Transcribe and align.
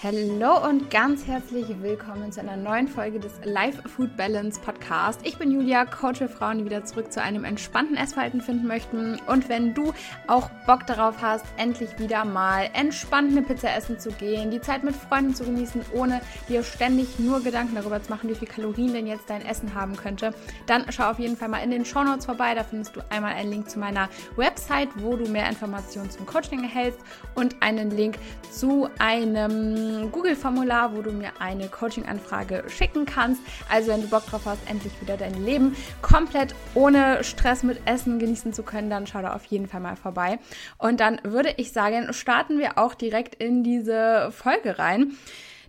Hallo 0.00 0.64
und 0.64 0.92
ganz 0.92 1.26
herzlich 1.26 1.66
willkommen 1.82 2.30
zu 2.30 2.38
einer 2.38 2.56
neuen 2.56 2.86
Folge 2.86 3.18
des 3.18 3.32
Life 3.42 3.82
Food 3.88 4.16
Balance 4.16 4.60
Podcast. 4.60 5.18
Ich 5.24 5.38
bin 5.38 5.50
Julia, 5.50 5.86
Coach 5.86 6.18
für 6.18 6.28
Frauen, 6.28 6.58
die 6.58 6.66
wieder 6.66 6.84
zurück 6.84 7.12
zu 7.12 7.20
einem 7.20 7.42
entspannten 7.42 7.96
Essverhalten 7.96 8.40
finden 8.40 8.68
möchten. 8.68 9.18
Und 9.26 9.48
wenn 9.48 9.74
du 9.74 9.92
auch 10.28 10.50
Bock 10.68 10.86
darauf 10.86 11.20
hast, 11.20 11.44
endlich 11.56 11.98
wieder 11.98 12.24
mal 12.24 12.70
entspannt 12.74 13.32
eine 13.32 13.42
Pizza 13.42 13.74
essen 13.74 13.98
zu 13.98 14.12
gehen, 14.12 14.52
die 14.52 14.60
Zeit 14.60 14.84
mit 14.84 14.94
Freunden 14.94 15.34
zu 15.34 15.42
genießen, 15.42 15.80
ohne 15.92 16.20
dir 16.48 16.62
ständig 16.62 17.18
nur 17.18 17.42
Gedanken 17.42 17.74
darüber 17.74 18.00
zu 18.00 18.10
machen, 18.10 18.30
wie 18.30 18.36
viel 18.36 18.46
Kalorien 18.46 18.92
denn 18.92 19.08
jetzt 19.08 19.28
dein 19.28 19.44
Essen 19.44 19.74
haben 19.74 19.96
könnte, 19.96 20.32
dann 20.66 20.84
schau 20.90 21.10
auf 21.10 21.18
jeden 21.18 21.36
Fall 21.36 21.48
mal 21.48 21.64
in 21.64 21.72
den 21.72 21.84
Show 21.84 22.04
Notes 22.04 22.26
vorbei. 22.26 22.54
Da 22.54 22.62
findest 22.62 22.94
du 22.94 23.00
einmal 23.10 23.34
einen 23.34 23.50
Link 23.50 23.68
zu 23.68 23.80
meiner 23.80 24.08
Website, 24.36 24.90
wo 24.94 25.16
du 25.16 25.28
mehr 25.28 25.48
Informationen 25.48 26.08
zum 26.08 26.24
Coaching 26.24 26.62
erhältst 26.62 27.00
und 27.34 27.56
einen 27.62 27.90
Link 27.90 28.16
zu 28.52 28.88
einem 29.00 29.87
Google-Formular, 30.12 30.96
wo 30.96 31.02
du 31.02 31.12
mir 31.12 31.32
eine 31.38 31.68
Coaching-Anfrage 31.68 32.64
schicken 32.68 33.06
kannst. 33.06 33.40
Also 33.70 33.90
wenn 33.90 34.02
du 34.02 34.08
Bock 34.08 34.26
drauf 34.26 34.42
hast, 34.44 34.60
endlich 34.68 34.92
wieder 35.00 35.16
dein 35.16 35.44
Leben 35.44 35.76
komplett 36.02 36.54
ohne 36.74 37.24
Stress 37.24 37.62
mit 37.62 37.80
Essen 37.86 38.18
genießen 38.18 38.52
zu 38.52 38.62
können, 38.62 38.90
dann 38.90 39.06
schau 39.06 39.22
da 39.22 39.34
auf 39.34 39.44
jeden 39.46 39.66
Fall 39.66 39.80
mal 39.80 39.96
vorbei. 39.96 40.38
Und 40.78 41.00
dann 41.00 41.20
würde 41.24 41.54
ich 41.56 41.72
sagen, 41.72 42.12
starten 42.12 42.58
wir 42.58 42.78
auch 42.78 42.94
direkt 42.94 43.34
in 43.34 43.62
diese 43.62 44.30
Folge 44.32 44.78
rein. 44.78 45.16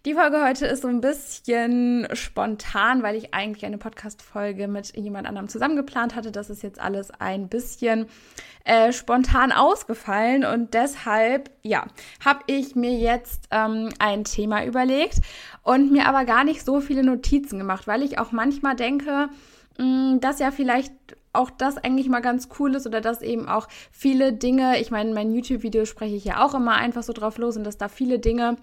Die 0.05 0.13
Folge 0.13 0.41
heute 0.41 0.65
ist 0.65 0.83
so 0.83 0.87
ein 0.87 1.01
bisschen 1.01 2.07
spontan, 2.13 3.03
weil 3.03 3.17
ich 3.17 3.33
eigentlich 3.33 3.65
eine 3.65 3.77
Podcast-Folge 3.77 4.69
mit 4.69 4.95
jemand 4.95 5.27
anderem 5.27 5.49
zusammengeplant 5.49 6.15
hatte. 6.15 6.31
Das 6.31 6.49
ist 6.49 6.63
jetzt 6.63 6.79
alles 6.79 7.11
ein 7.11 7.49
bisschen 7.49 8.05
äh, 8.63 8.93
spontan 8.93 9.51
ausgefallen 9.51 10.45
und 10.45 10.73
deshalb, 10.73 11.51
ja, 11.63 11.85
habe 12.23 12.39
ich 12.47 12.77
mir 12.77 12.93
jetzt 12.93 13.49
ähm, 13.51 13.89
ein 13.99 14.23
Thema 14.23 14.63
überlegt 14.63 15.19
und 15.63 15.91
mir 15.91 16.07
aber 16.07 16.23
gar 16.23 16.45
nicht 16.45 16.63
so 16.63 16.79
viele 16.79 17.03
Notizen 17.03 17.59
gemacht, 17.59 17.85
weil 17.85 18.01
ich 18.01 18.19
auch 18.19 18.31
manchmal 18.31 18.77
denke, 18.77 19.27
mh, 19.79 19.85
mm, 19.85 20.19
dass 20.21 20.39
ja 20.39 20.51
vielleicht 20.51 20.93
auch 21.33 21.49
das 21.49 21.77
eigentlich 21.77 22.07
mal 22.07 22.21
ganz 22.21 22.47
cool 22.57 22.73
ist 22.73 22.87
oder 22.87 23.01
dass 23.01 23.21
eben 23.21 23.49
auch 23.49 23.67
viele 23.91 24.31
Dinge, 24.31 24.79
ich 24.79 24.91
meine, 24.91 25.09
in 25.09 25.15
meinen 25.15 25.33
YouTube-Video 25.33 25.83
spreche 25.83 26.15
ich 26.15 26.23
ja 26.23 26.43
auch 26.45 26.53
immer 26.53 26.75
einfach 26.75 27.03
so 27.03 27.11
drauf 27.11 27.37
los 27.37 27.57
und 27.57 27.65
dass 27.65 27.77
da 27.77 27.89
viele 27.89 28.17
Dinge 28.19 28.55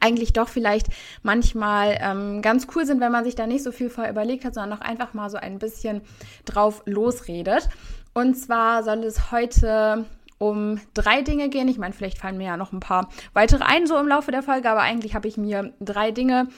eigentlich 0.00 0.32
doch 0.32 0.48
vielleicht 0.48 0.88
manchmal 1.22 1.98
ähm, 2.00 2.42
ganz 2.42 2.66
cool 2.74 2.84
sind, 2.84 3.00
wenn 3.00 3.12
man 3.12 3.24
sich 3.24 3.34
da 3.34 3.46
nicht 3.46 3.62
so 3.62 3.72
viel 3.72 3.90
vorher 3.90 4.12
überlegt 4.12 4.44
hat, 4.44 4.54
sondern 4.54 4.78
auch 4.78 4.84
einfach 4.84 5.14
mal 5.14 5.30
so 5.30 5.38
ein 5.38 5.58
bisschen 5.58 6.02
drauf 6.44 6.82
losredet. 6.84 7.68
Und 8.14 8.34
zwar 8.34 8.82
soll 8.82 9.04
es 9.04 9.30
heute 9.30 10.04
um 10.38 10.80
drei 10.94 11.22
Dinge 11.22 11.48
gehen. 11.48 11.68
Ich 11.68 11.78
meine, 11.78 11.94
vielleicht 11.94 12.18
fallen 12.18 12.38
mir 12.38 12.46
ja 12.46 12.56
noch 12.56 12.72
ein 12.72 12.80
paar 12.80 13.08
weitere 13.32 13.64
ein 13.64 13.86
so 13.86 13.96
im 13.98 14.08
Laufe 14.08 14.30
der 14.30 14.42
Folge, 14.42 14.70
aber 14.70 14.80
eigentlich 14.80 15.14
habe 15.14 15.28
ich 15.28 15.36
mir 15.36 15.72
drei 15.80 16.10
Dinge 16.12 16.48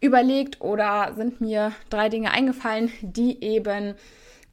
überlegt 0.00 0.60
oder 0.60 1.14
sind 1.16 1.40
mir 1.40 1.72
drei 1.90 2.08
Dinge 2.08 2.30
eingefallen, 2.30 2.90
die 3.00 3.42
eben 3.42 3.94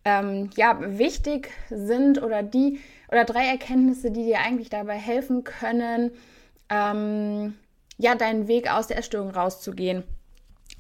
ähm, 0.04 0.50
ja 0.56 0.78
wichtig 0.98 1.50
sind 1.70 2.22
oder 2.22 2.42
die 2.42 2.80
oder 3.10 3.26
drei 3.26 3.46
Erkenntnisse, 3.46 4.10
die 4.12 4.24
dir 4.24 4.40
eigentlich 4.40 4.70
dabei 4.70 4.96
helfen 4.96 5.44
können, 5.44 6.12
ähm, 6.70 7.56
ja, 8.02 8.16
deinen 8.16 8.48
Weg 8.48 8.72
aus 8.72 8.88
der 8.88 8.98
Essstörung 8.98 9.32
rauszugehen 9.32 10.04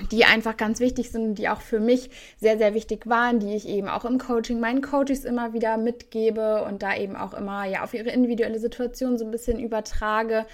die 0.10 0.26
einfach 0.26 0.58
ganz 0.58 0.80
wichtig 0.80 1.12
sind, 1.12 1.36
die 1.36 1.50
auch 1.50 1.62
für 1.62 1.80
mich 1.80 2.10
sehr, 2.38 2.58
sehr 2.58 2.74
wichtig 2.74 3.08
waren, 3.08 3.40
die 3.40 3.54
ich 3.54 3.68
eben 3.68 3.88
auch 3.88 4.06
im 4.06 4.18
Coaching 4.18 4.60
meinen 4.60 4.82
Coaches 4.82 5.26
immer 5.26 5.54
wieder 5.54 5.78
mitgebe 5.78 6.64
und 6.64 6.82
da 6.82 6.96
eben 6.96 7.16
auch 7.16 7.34
immer 7.34 7.66
ja 7.66 7.84
auf 7.84 7.94
ihre 7.94 8.10
individuelle 8.10 8.60
Situation 8.60 9.18
so 9.18 9.26
ein 9.26 9.32
bisschen 9.32 9.60
übertrage, 9.60 10.46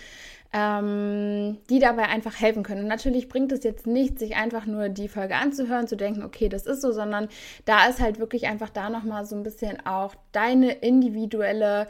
ähm, 0.53 1.57
die 1.69 1.79
dabei 1.79 2.03
einfach 2.03 2.39
helfen 2.39 2.63
können. 2.63 2.81
Und 2.81 2.87
natürlich 2.87 3.27
bringt 3.27 3.51
es 3.51 3.63
jetzt 3.63 3.85
nicht, 3.85 4.17
sich 4.17 4.35
einfach 4.35 4.65
nur 4.65 4.89
die 4.89 5.07
Folge 5.07 5.35
anzuhören, 5.35 5.87
zu 5.87 5.97
denken, 5.97 6.23
okay, 6.23 6.49
das 6.49 6.65
ist 6.65 6.81
so, 6.81 6.91
sondern 6.91 7.27
da 7.65 7.87
ist 7.87 7.99
halt 7.99 8.19
wirklich 8.19 8.47
einfach 8.47 8.69
da 8.69 8.89
nochmal 8.89 9.25
so 9.25 9.35
ein 9.35 9.43
bisschen 9.43 9.85
auch 9.85 10.15
deine 10.31 10.71
individuelle 10.71 11.87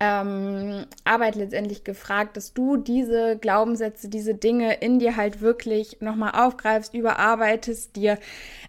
ähm, 0.00 0.86
Arbeit 1.04 1.36
letztendlich 1.36 1.84
gefragt, 1.84 2.36
dass 2.36 2.54
du 2.54 2.78
diese 2.78 3.36
Glaubenssätze, 3.36 4.08
diese 4.08 4.34
Dinge 4.34 4.74
in 4.74 4.98
dir 4.98 5.16
halt 5.16 5.42
wirklich 5.42 6.00
nochmal 6.00 6.32
aufgreifst, 6.32 6.94
überarbeitest, 6.94 7.94
dir 7.96 8.18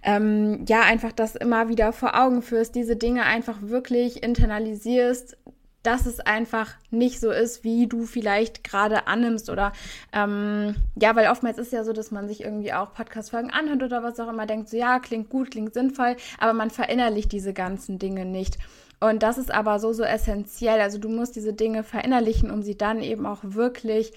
ähm, 0.03 0.65
ja 0.67 0.81
einfach 0.81 1.13
das 1.13 1.37
immer 1.37 1.69
wieder 1.69 1.93
vor 1.93 2.19
Augen 2.19 2.41
führst, 2.41 2.75
diese 2.75 2.97
Dinge 2.97 3.23
einfach 3.23 3.57
wirklich 3.61 4.23
internalisierst, 4.23 5.37
dass 5.83 6.05
es 6.05 6.19
einfach 6.19 6.75
nicht 6.91 7.19
so 7.19 7.31
ist, 7.31 7.63
wie 7.63 7.87
du 7.87 8.05
vielleicht 8.05 8.63
gerade 8.63 9.07
annimmst 9.07 9.49
oder 9.49 9.71
ähm, 10.13 10.75
ja, 10.95 11.15
weil 11.15 11.29
oftmals 11.29 11.57
ist 11.57 11.71
ja 11.71 11.83
so, 11.83 11.93
dass 11.93 12.11
man 12.11 12.27
sich 12.27 12.41
irgendwie 12.41 12.73
auch 12.73 12.93
Podcast-Folgen 12.93 13.51
anhört 13.51 13.81
oder 13.81 14.03
was 14.03 14.19
auch 14.19 14.29
immer, 14.29 14.45
denkt 14.45 14.69
so, 14.69 14.77
ja, 14.77 14.99
klingt 14.99 15.29
gut, 15.29 15.49
klingt 15.51 15.73
sinnvoll, 15.73 16.17
aber 16.37 16.53
man 16.53 16.69
verinnerlicht 16.69 17.31
diese 17.31 17.53
ganzen 17.53 17.97
Dinge 17.97 18.25
nicht. 18.25 18.57
Und 19.01 19.23
das 19.23 19.37
ist 19.37 19.51
aber 19.51 19.79
so, 19.79 19.93
so 19.93 20.03
essentiell. 20.03 20.79
Also 20.79 20.99
du 20.99 21.09
musst 21.09 21.35
diese 21.35 21.53
Dinge 21.53 21.83
verinnerlichen, 21.83 22.51
um 22.51 22.61
sie 22.61 22.77
dann 22.77 23.01
eben 23.01 23.25
auch 23.25 23.39
wirklich 23.41 24.13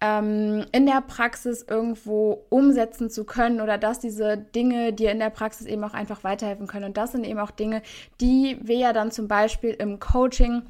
ähm, 0.00 0.66
in 0.72 0.86
der 0.86 1.00
Praxis 1.00 1.64
irgendwo 1.68 2.44
umsetzen 2.50 3.10
zu 3.10 3.24
können 3.24 3.60
oder 3.60 3.78
dass 3.78 4.00
diese 4.00 4.36
Dinge 4.36 4.92
dir 4.92 5.12
in 5.12 5.20
der 5.20 5.30
Praxis 5.30 5.66
eben 5.66 5.84
auch 5.84 5.94
einfach 5.94 6.24
weiterhelfen 6.24 6.66
können. 6.66 6.86
Und 6.86 6.96
das 6.96 7.12
sind 7.12 7.24
eben 7.24 7.38
auch 7.38 7.52
Dinge, 7.52 7.80
die 8.20 8.58
wir 8.60 8.76
ja 8.76 8.92
dann 8.92 9.12
zum 9.12 9.28
Beispiel 9.28 9.70
im 9.70 10.00
Coaching 10.00 10.62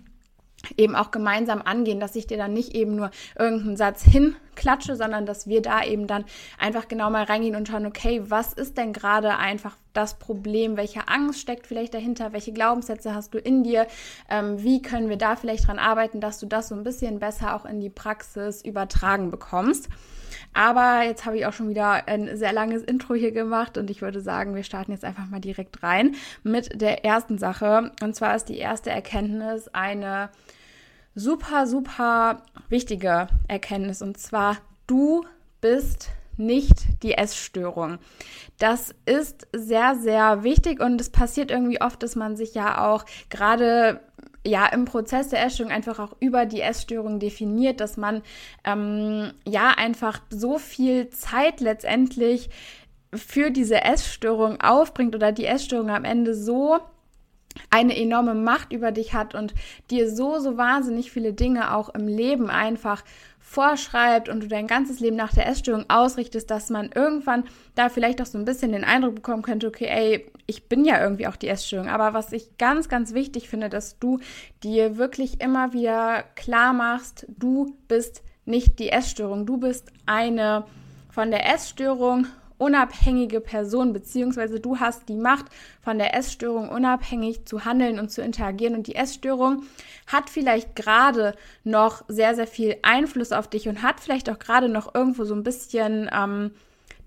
eben 0.76 0.94
auch 0.94 1.10
gemeinsam 1.10 1.62
angehen, 1.62 2.00
dass 2.00 2.16
ich 2.16 2.26
dir 2.26 2.38
dann 2.38 2.52
nicht 2.52 2.74
eben 2.74 2.96
nur 2.96 3.10
irgendeinen 3.38 3.76
Satz 3.76 4.02
hinklatsche, 4.02 4.96
sondern 4.96 5.26
dass 5.26 5.46
wir 5.46 5.62
da 5.62 5.82
eben 5.84 6.06
dann 6.06 6.24
einfach 6.58 6.88
genau 6.88 7.10
mal 7.10 7.24
reingehen 7.24 7.56
und 7.56 7.68
schauen, 7.68 7.86
okay, 7.86 8.22
was 8.26 8.52
ist 8.52 8.76
denn 8.76 8.92
gerade 8.92 9.36
einfach 9.36 9.76
das 9.92 10.18
Problem, 10.18 10.76
welche 10.76 11.08
Angst 11.08 11.40
steckt 11.40 11.66
vielleicht 11.66 11.94
dahinter, 11.94 12.32
welche 12.32 12.52
Glaubenssätze 12.52 13.14
hast 13.14 13.32
du 13.32 13.38
in 13.38 13.62
dir, 13.62 13.86
ähm, 14.28 14.62
wie 14.62 14.82
können 14.82 15.08
wir 15.08 15.16
da 15.16 15.36
vielleicht 15.36 15.68
dran 15.68 15.78
arbeiten, 15.78 16.20
dass 16.20 16.40
du 16.40 16.46
das 16.46 16.68
so 16.68 16.74
ein 16.74 16.84
bisschen 16.84 17.20
besser 17.20 17.54
auch 17.54 17.64
in 17.64 17.80
die 17.80 17.90
Praxis 17.90 18.62
übertragen 18.62 19.30
bekommst. 19.30 19.88
Aber 20.52 21.02
jetzt 21.04 21.26
habe 21.26 21.36
ich 21.36 21.46
auch 21.46 21.52
schon 21.52 21.68
wieder 21.68 22.06
ein 22.08 22.36
sehr 22.36 22.52
langes 22.52 22.82
Intro 22.82 23.14
hier 23.14 23.32
gemacht 23.32 23.78
und 23.78 23.90
ich 23.90 24.02
würde 24.02 24.20
sagen, 24.20 24.54
wir 24.54 24.64
starten 24.64 24.92
jetzt 24.92 25.04
einfach 25.04 25.26
mal 25.26 25.40
direkt 25.40 25.82
rein 25.82 26.14
mit 26.42 26.80
der 26.80 27.04
ersten 27.04 27.38
Sache. 27.38 27.92
Und 28.02 28.14
zwar 28.14 28.34
ist 28.36 28.48
die 28.48 28.58
erste 28.58 28.90
Erkenntnis 28.90 29.68
eine 29.68 30.30
super, 31.14 31.66
super 31.66 32.42
wichtige 32.68 33.28
Erkenntnis. 33.48 34.02
Und 34.02 34.18
zwar, 34.18 34.58
du 34.86 35.24
bist 35.60 36.10
nicht 36.36 37.02
die 37.02 37.14
Essstörung. 37.14 37.98
Das 38.58 38.94
ist 39.06 39.46
sehr, 39.52 39.94
sehr 39.96 40.42
wichtig 40.42 40.80
und 40.80 41.00
es 41.00 41.10
passiert 41.10 41.50
irgendwie 41.50 41.80
oft, 41.80 42.02
dass 42.02 42.16
man 42.16 42.36
sich 42.36 42.54
ja 42.54 42.86
auch 42.86 43.04
gerade 43.28 44.00
ja 44.46 44.66
im 44.66 44.84
Prozess 44.84 45.28
der 45.28 45.44
Essstörung 45.44 45.72
einfach 45.72 45.98
auch 45.98 46.16
über 46.20 46.44
die 46.44 46.60
Essstörung 46.60 47.18
definiert, 47.18 47.80
dass 47.80 47.96
man 47.96 48.22
ähm, 48.64 49.32
ja 49.46 49.70
einfach 49.70 50.20
so 50.28 50.58
viel 50.58 51.08
Zeit 51.10 51.60
letztendlich 51.60 52.50
für 53.14 53.50
diese 53.50 53.82
Essstörung 53.82 54.60
aufbringt 54.60 55.14
oder 55.14 55.32
die 55.32 55.46
Essstörung 55.46 55.90
am 55.90 56.04
Ende 56.04 56.34
so 56.34 56.80
eine 57.70 57.96
enorme 57.96 58.34
Macht 58.34 58.72
über 58.72 58.92
dich 58.92 59.14
hat 59.14 59.34
und 59.34 59.54
dir 59.90 60.10
so, 60.10 60.38
so 60.38 60.56
wahnsinnig 60.56 61.10
viele 61.10 61.32
Dinge 61.32 61.74
auch 61.74 61.88
im 61.90 62.08
Leben 62.08 62.50
einfach 62.50 63.02
vorschreibt 63.38 64.28
und 64.28 64.42
du 64.42 64.48
dein 64.48 64.66
ganzes 64.66 65.00
Leben 65.00 65.16
nach 65.16 65.32
der 65.32 65.46
Essstörung 65.46 65.84
ausrichtest, 65.88 66.50
dass 66.50 66.70
man 66.70 66.90
irgendwann 66.92 67.44
da 67.74 67.88
vielleicht 67.88 68.20
auch 68.20 68.26
so 68.26 68.38
ein 68.38 68.44
bisschen 68.44 68.72
den 68.72 68.84
Eindruck 68.84 69.16
bekommen 69.16 69.42
könnte, 69.42 69.68
okay, 69.68 69.86
ey, 69.86 70.32
ich 70.46 70.68
bin 70.68 70.84
ja 70.84 71.00
irgendwie 71.00 71.26
auch 71.26 71.36
die 71.36 71.48
Essstörung. 71.48 71.88
Aber 71.88 72.14
was 72.14 72.32
ich 72.32 72.58
ganz, 72.58 72.88
ganz 72.88 73.14
wichtig 73.14 73.48
finde, 73.48 73.68
dass 73.68 73.98
du 73.98 74.18
dir 74.62 74.96
wirklich 74.96 75.40
immer 75.40 75.72
wieder 75.72 76.24
klar 76.34 76.72
machst, 76.72 77.26
du 77.28 77.76
bist 77.86 78.22
nicht 78.44 78.78
die 78.78 78.90
Essstörung, 78.90 79.46
du 79.46 79.58
bist 79.58 79.92
eine 80.06 80.64
von 81.10 81.30
der 81.30 81.48
Essstörung 81.54 82.26
unabhängige 82.64 83.40
Person, 83.40 83.92
beziehungsweise 83.92 84.58
du 84.58 84.80
hast 84.80 85.08
die 85.10 85.16
Macht, 85.16 85.46
von 85.82 85.98
der 85.98 86.16
Essstörung 86.16 86.70
unabhängig 86.70 87.44
zu 87.44 87.66
handeln 87.66 87.98
und 87.98 88.10
zu 88.10 88.22
interagieren. 88.22 88.74
Und 88.74 88.86
die 88.86 88.94
Essstörung 88.94 89.64
hat 90.06 90.30
vielleicht 90.30 90.74
gerade 90.74 91.34
noch 91.62 92.04
sehr, 92.08 92.34
sehr 92.34 92.46
viel 92.46 92.76
Einfluss 92.82 93.32
auf 93.32 93.48
dich 93.48 93.68
und 93.68 93.82
hat 93.82 94.00
vielleicht 94.00 94.30
auch 94.30 94.38
gerade 94.38 94.70
noch 94.70 94.94
irgendwo 94.94 95.24
so 95.24 95.34
ein 95.34 95.42
bisschen 95.42 96.10
ähm, 96.12 96.52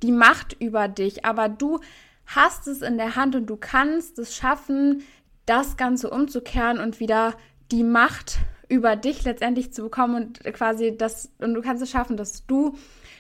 die 0.04 0.12
Macht 0.12 0.56
über 0.60 0.88
dich. 0.88 1.26
Aber 1.26 1.50
du 1.50 1.80
hast 2.28 2.68
es 2.68 2.84
in 2.84 2.98
der 2.98 3.16
Hand 3.16 3.36
und 3.36 3.48
du 3.48 3.58
kannst 3.58 4.20
es 4.20 4.36
schaffen, 4.36 5.02
das 5.48 5.76
Ganze 5.76 6.12
umzukehren 6.12 6.80
und 6.80 7.00
wieder 7.00 7.34
die 7.72 7.84
Macht 7.84 8.38
über 8.70 8.96
dich 8.96 9.24
letztendlich 9.24 9.74
zu 9.74 9.82
bekommen 9.84 10.16
und 10.16 10.44
quasi 10.54 10.96
das, 10.96 11.32
und 11.40 11.56
du 11.56 11.62
kannst 11.62 11.82
es 11.82 11.90
schaffen, 11.90 12.16
dass 12.16 12.46
du 12.46 12.78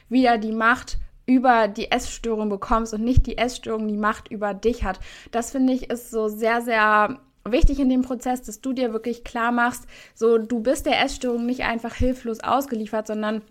wieder 0.09 0.37
die 0.37 0.51
Macht 0.51 0.99
über 1.27 1.67
die 1.67 1.91
Essstörung 1.91 2.49
bekommst 2.49 2.93
und 2.93 3.03
nicht 3.03 3.27
die 3.27 3.37
Essstörung 3.37 3.87
die 3.87 3.97
Macht 3.97 4.31
über 4.31 4.55
dich 4.55 4.83
hat. 4.83 4.99
Das 5.29 5.51
finde 5.51 5.73
ich 5.73 5.91
ist 5.91 6.09
so 6.09 6.29
sehr, 6.29 6.61
sehr 6.61 7.19
wichtig 7.43 7.79
in 7.79 7.89
dem 7.89 8.01
Prozess, 8.01 8.41
dass 8.41 8.61
du 8.61 8.73
dir 8.73 8.93
wirklich 8.93 9.23
klar 9.23 9.51
machst, 9.51 9.85
so 10.15 10.37
du 10.37 10.61
bist 10.61 10.85
der 10.85 11.01
Essstörung 11.03 11.45
nicht 11.45 11.63
einfach 11.63 11.93
hilflos 11.93 12.39
ausgeliefert, 12.39 13.07
sondern 13.07 13.43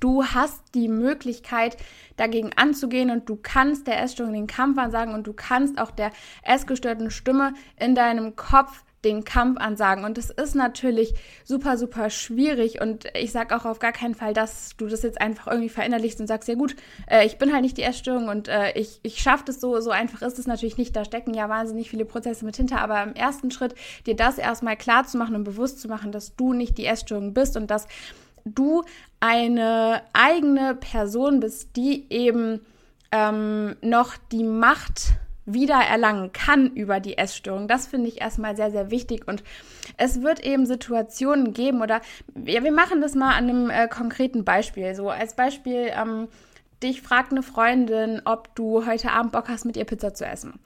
Du 0.00 0.24
hast 0.24 0.74
die 0.74 0.88
Möglichkeit, 0.88 1.76
dagegen 2.16 2.52
anzugehen 2.56 3.10
und 3.10 3.28
du 3.28 3.36
kannst 3.36 3.86
der 3.86 4.02
Essstörung 4.02 4.32
den 4.32 4.46
Kampf 4.46 4.78
ansagen 4.78 5.12
und 5.12 5.26
du 5.26 5.34
kannst 5.34 5.78
auch 5.78 5.90
der 5.90 6.10
essgestörten 6.42 7.10
Stimme 7.10 7.52
in 7.78 7.94
deinem 7.94 8.34
Kopf 8.34 8.82
den 9.04 9.24
Kampf 9.24 9.60
ansagen. 9.60 10.04
Und 10.04 10.18
es 10.18 10.30
ist 10.30 10.54
natürlich 10.54 11.14
super, 11.44 11.76
super 11.76 12.10
schwierig. 12.10 12.80
Und 12.80 13.06
ich 13.14 13.32
sage 13.32 13.54
auch 13.56 13.64
auf 13.64 13.78
gar 13.78 13.92
keinen 13.92 14.14
Fall, 14.14 14.34
dass 14.34 14.76
du 14.76 14.86
das 14.86 15.02
jetzt 15.02 15.20
einfach 15.20 15.46
irgendwie 15.46 15.68
verinnerlichst 15.68 16.20
und 16.20 16.26
sagst, 16.26 16.48
ja 16.48 16.54
gut, 16.54 16.74
äh, 17.08 17.26
ich 17.26 17.38
bin 17.38 17.52
halt 17.52 17.62
nicht 17.62 17.76
die 17.76 17.82
Essstörung 17.82 18.28
und 18.28 18.48
äh, 18.48 18.72
ich, 18.72 19.00
ich 19.02 19.18
schaffe 19.20 19.44
das 19.46 19.60
so. 19.60 19.80
So 19.80 19.90
einfach 19.90 20.22
ist 20.22 20.38
es 20.38 20.46
natürlich 20.46 20.78
nicht. 20.78 20.96
Da 20.96 21.04
stecken 21.04 21.34
ja 21.34 21.48
wahnsinnig 21.48 21.90
viele 21.90 22.04
Prozesse 22.04 22.44
mit 22.44 22.56
hinter. 22.56 22.80
Aber 22.80 23.02
im 23.02 23.14
ersten 23.14 23.50
Schritt, 23.50 23.74
dir 24.06 24.16
das 24.16 24.38
erstmal 24.38 24.76
klar 24.76 25.04
zu 25.04 25.18
machen 25.18 25.34
und 25.34 25.44
bewusst 25.44 25.80
zu 25.80 25.88
machen, 25.88 26.12
dass 26.12 26.36
du 26.36 26.52
nicht 26.52 26.78
die 26.78 26.86
Essstörung 26.86 27.34
bist 27.34 27.56
und 27.56 27.70
dass 27.70 27.86
du 28.44 28.82
eine 29.20 30.02
eigene 30.12 30.74
Person 30.74 31.40
bist, 31.40 31.76
die 31.76 32.06
eben 32.10 32.60
ähm, 33.10 33.76
noch 33.80 34.16
die 34.32 34.44
Macht 34.44 35.14
wieder 35.46 35.76
erlangen 35.76 36.32
kann 36.32 36.70
über 36.74 37.00
die 37.00 37.18
Essstörung. 37.18 37.68
Das 37.68 37.86
finde 37.86 38.08
ich 38.08 38.20
erstmal 38.20 38.56
sehr, 38.56 38.70
sehr 38.70 38.90
wichtig. 38.90 39.28
Und 39.28 39.42
es 39.96 40.22
wird 40.22 40.44
eben 40.44 40.66
Situationen 40.66 41.52
geben 41.52 41.82
oder 41.82 42.00
ja, 42.44 42.64
wir 42.64 42.72
machen 42.72 43.00
das 43.00 43.14
mal 43.14 43.34
an 43.34 43.48
einem 43.48 43.70
äh, 43.70 43.88
konkreten 43.88 44.44
Beispiel. 44.44 44.94
So 44.94 45.10
als 45.10 45.34
Beispiel, 45.34 45.90
ähm, 45.94 46.28
dich 46.82 47.02
fragt 47.02 47.32
eine 47.32 47.42
Freundin, 47.42 48.22
ob 48.24 48.54
du 48.54 48.86
heute 48.86 49.12
Abend 49.12 49.32
Bock 49.32 49.48
hast, 49.48 49.64
mit 49.64 49.76
ihr 49.76 49.84
Pizza 49.84 50.14
zu 50.14 50.26
essen. 50.26 50.58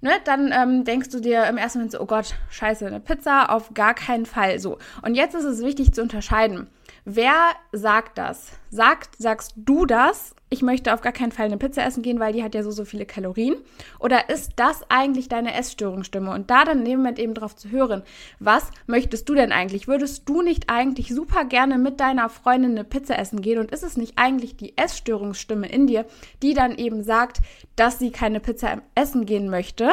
Ne, 0.00 0.12
dann 0.24 0.52
ähm, 0.52 0.84
denkst 0.84 1.08
du 1.08 1.20
dir 1.20 1.46
im 1.46 1.56
ersten 1.56 1.78
Moment 1.78 1.92
so, 1.92 2.00
oh 2.00 2.04
Gott, 2.04 2.34
scheiße, 2.50 2.86
eine 2.86 3.00
Pizza, 3.00 3.50
auf 3.50 3.72
gar 3.72 3.94
keinen 3.94 4.26
Fall 4.26 4.58
so. 4.58 4.78
Und 5.00 5.14
jetzt 5.14 5.34
ist 5.34 5.44
es 5.44 5.62
wichtig 5.62 5.92
zu 5.94 6.02
unterscheiden. 6.02 6.66
Wer 7.06 7.34
sagt 7.70 8.16
das? 8.16 8.52
Sagt, 8.70 9.16
sagst 9.18 9.52
du 9.56 9.84
das? 9.84 10.34
Ich 10.48 10.62
möchte 10.62 10.94
auf 10.94 11.02
gar 11.02 11.12
keinen 11.12 11.32
Fall 11.32 11.44
eine 11.44 11.58
Pizza 11.58 11.84
essen 11.84 12.02
gehen, 12.02 12.18
weil 12.18 12.32
die 12.32 12.42
hat 12.42 12.54
ja 12.54 12.62
so, 12.62 12.70
so 12.70 12.86
viele 12.86 13.04
Kalorien. 13.04 13.56
Oder 13.98 14.30
ist 14.30 14.52
das 14.56 14.88
eigentlich 14.88 15.28
deine 15.28 15.52
Essstörungsstimme? 15.52 16.30
Und 16.30 16.48
da 16.48 16.64
dann 16.64 16.78
in 16.78 16.84
dem 16.86 16.98
Moment 17.00 17.18
eben 17.18 17.34
drauf 17.34 17.56
zu 17.56 17.70
hören, 17.70 18.04
was 18.38 18.70
möchtest 18.86 19.28
du 19.28 19.34
denn 19.34 19.52
eigentlich? 19.52 19.86
Würdest 19.86 20.26
du 20.30 20.40
nicht 20.40 20.70
eigentlich 20.70 21.14
super 21.14 21.44
gerne 21.44 21.76
mit 21.76 22.00
deiner 22.00 22.30
Freundin 22.30 22.70
eine 22.70 22.84
Pizza 22.84 23.18
essen 23.18 23.42
gehen? 23.42 23.58
Und 23.58 23.70
ist 23.70 23.82
es 23.82 23.98
nicht 23.98 24.14
eigentlich 24.16 24.56
die 24.56 24.78
Essstörungsstimme 24.78 25.68
in 25.68 25.86
dir, 25.86 26.06
die 26.42 26.54
dann 26.54 26.74
eben 26.74 27.02
sagt, 27.02 27.40
dass 27.76 27.98
sie 27.98 28.12
keine 28.12 28.40
Pizza 28.40 28.80
essen 28.94 29.26
gehen 29.26 29.50
möchte? 29.50 29.92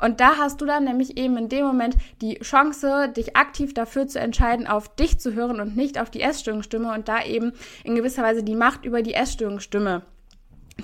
Und 0.00 0.20
da 0.20 0.36
hast 0.36 0.60
du 0.60 0.66
dann 0.66 0.84
nämlich 0.84 1.16
eben 1.16 1.36
in 1.36 1.48
dem 1.48 1.66
Moment 1.66 1.96
die 2.20 2.38
Chance, 2.40 3.12
dich 3.16 3.36
aktiv 3.36 3.74
dafür 3.74 4.06
zu 4.06 4.18
entscheiden, 4.18 4.66
auf 4.66 4.94
dich 4.94 5.18
zu 5.18 5.34
hören 5.34 5.60
und 5.60 5.76
nicht 5.76 5.98
auf 5.98 6.10
die 6.10 6.20
Essstörungsstimme 6.20 6.92
und 6.92 7.08
da 7.08 7.24
eben 7.24 7.52
in 7.84 7.94
gewisser 7.94 8.22
Weise 8.22 8.42
die 8.42 8.56
Macht 8.56 8.84
über 8.84 9.02
die 9.02 9.14
Essstörungsstimme 9.14 10.02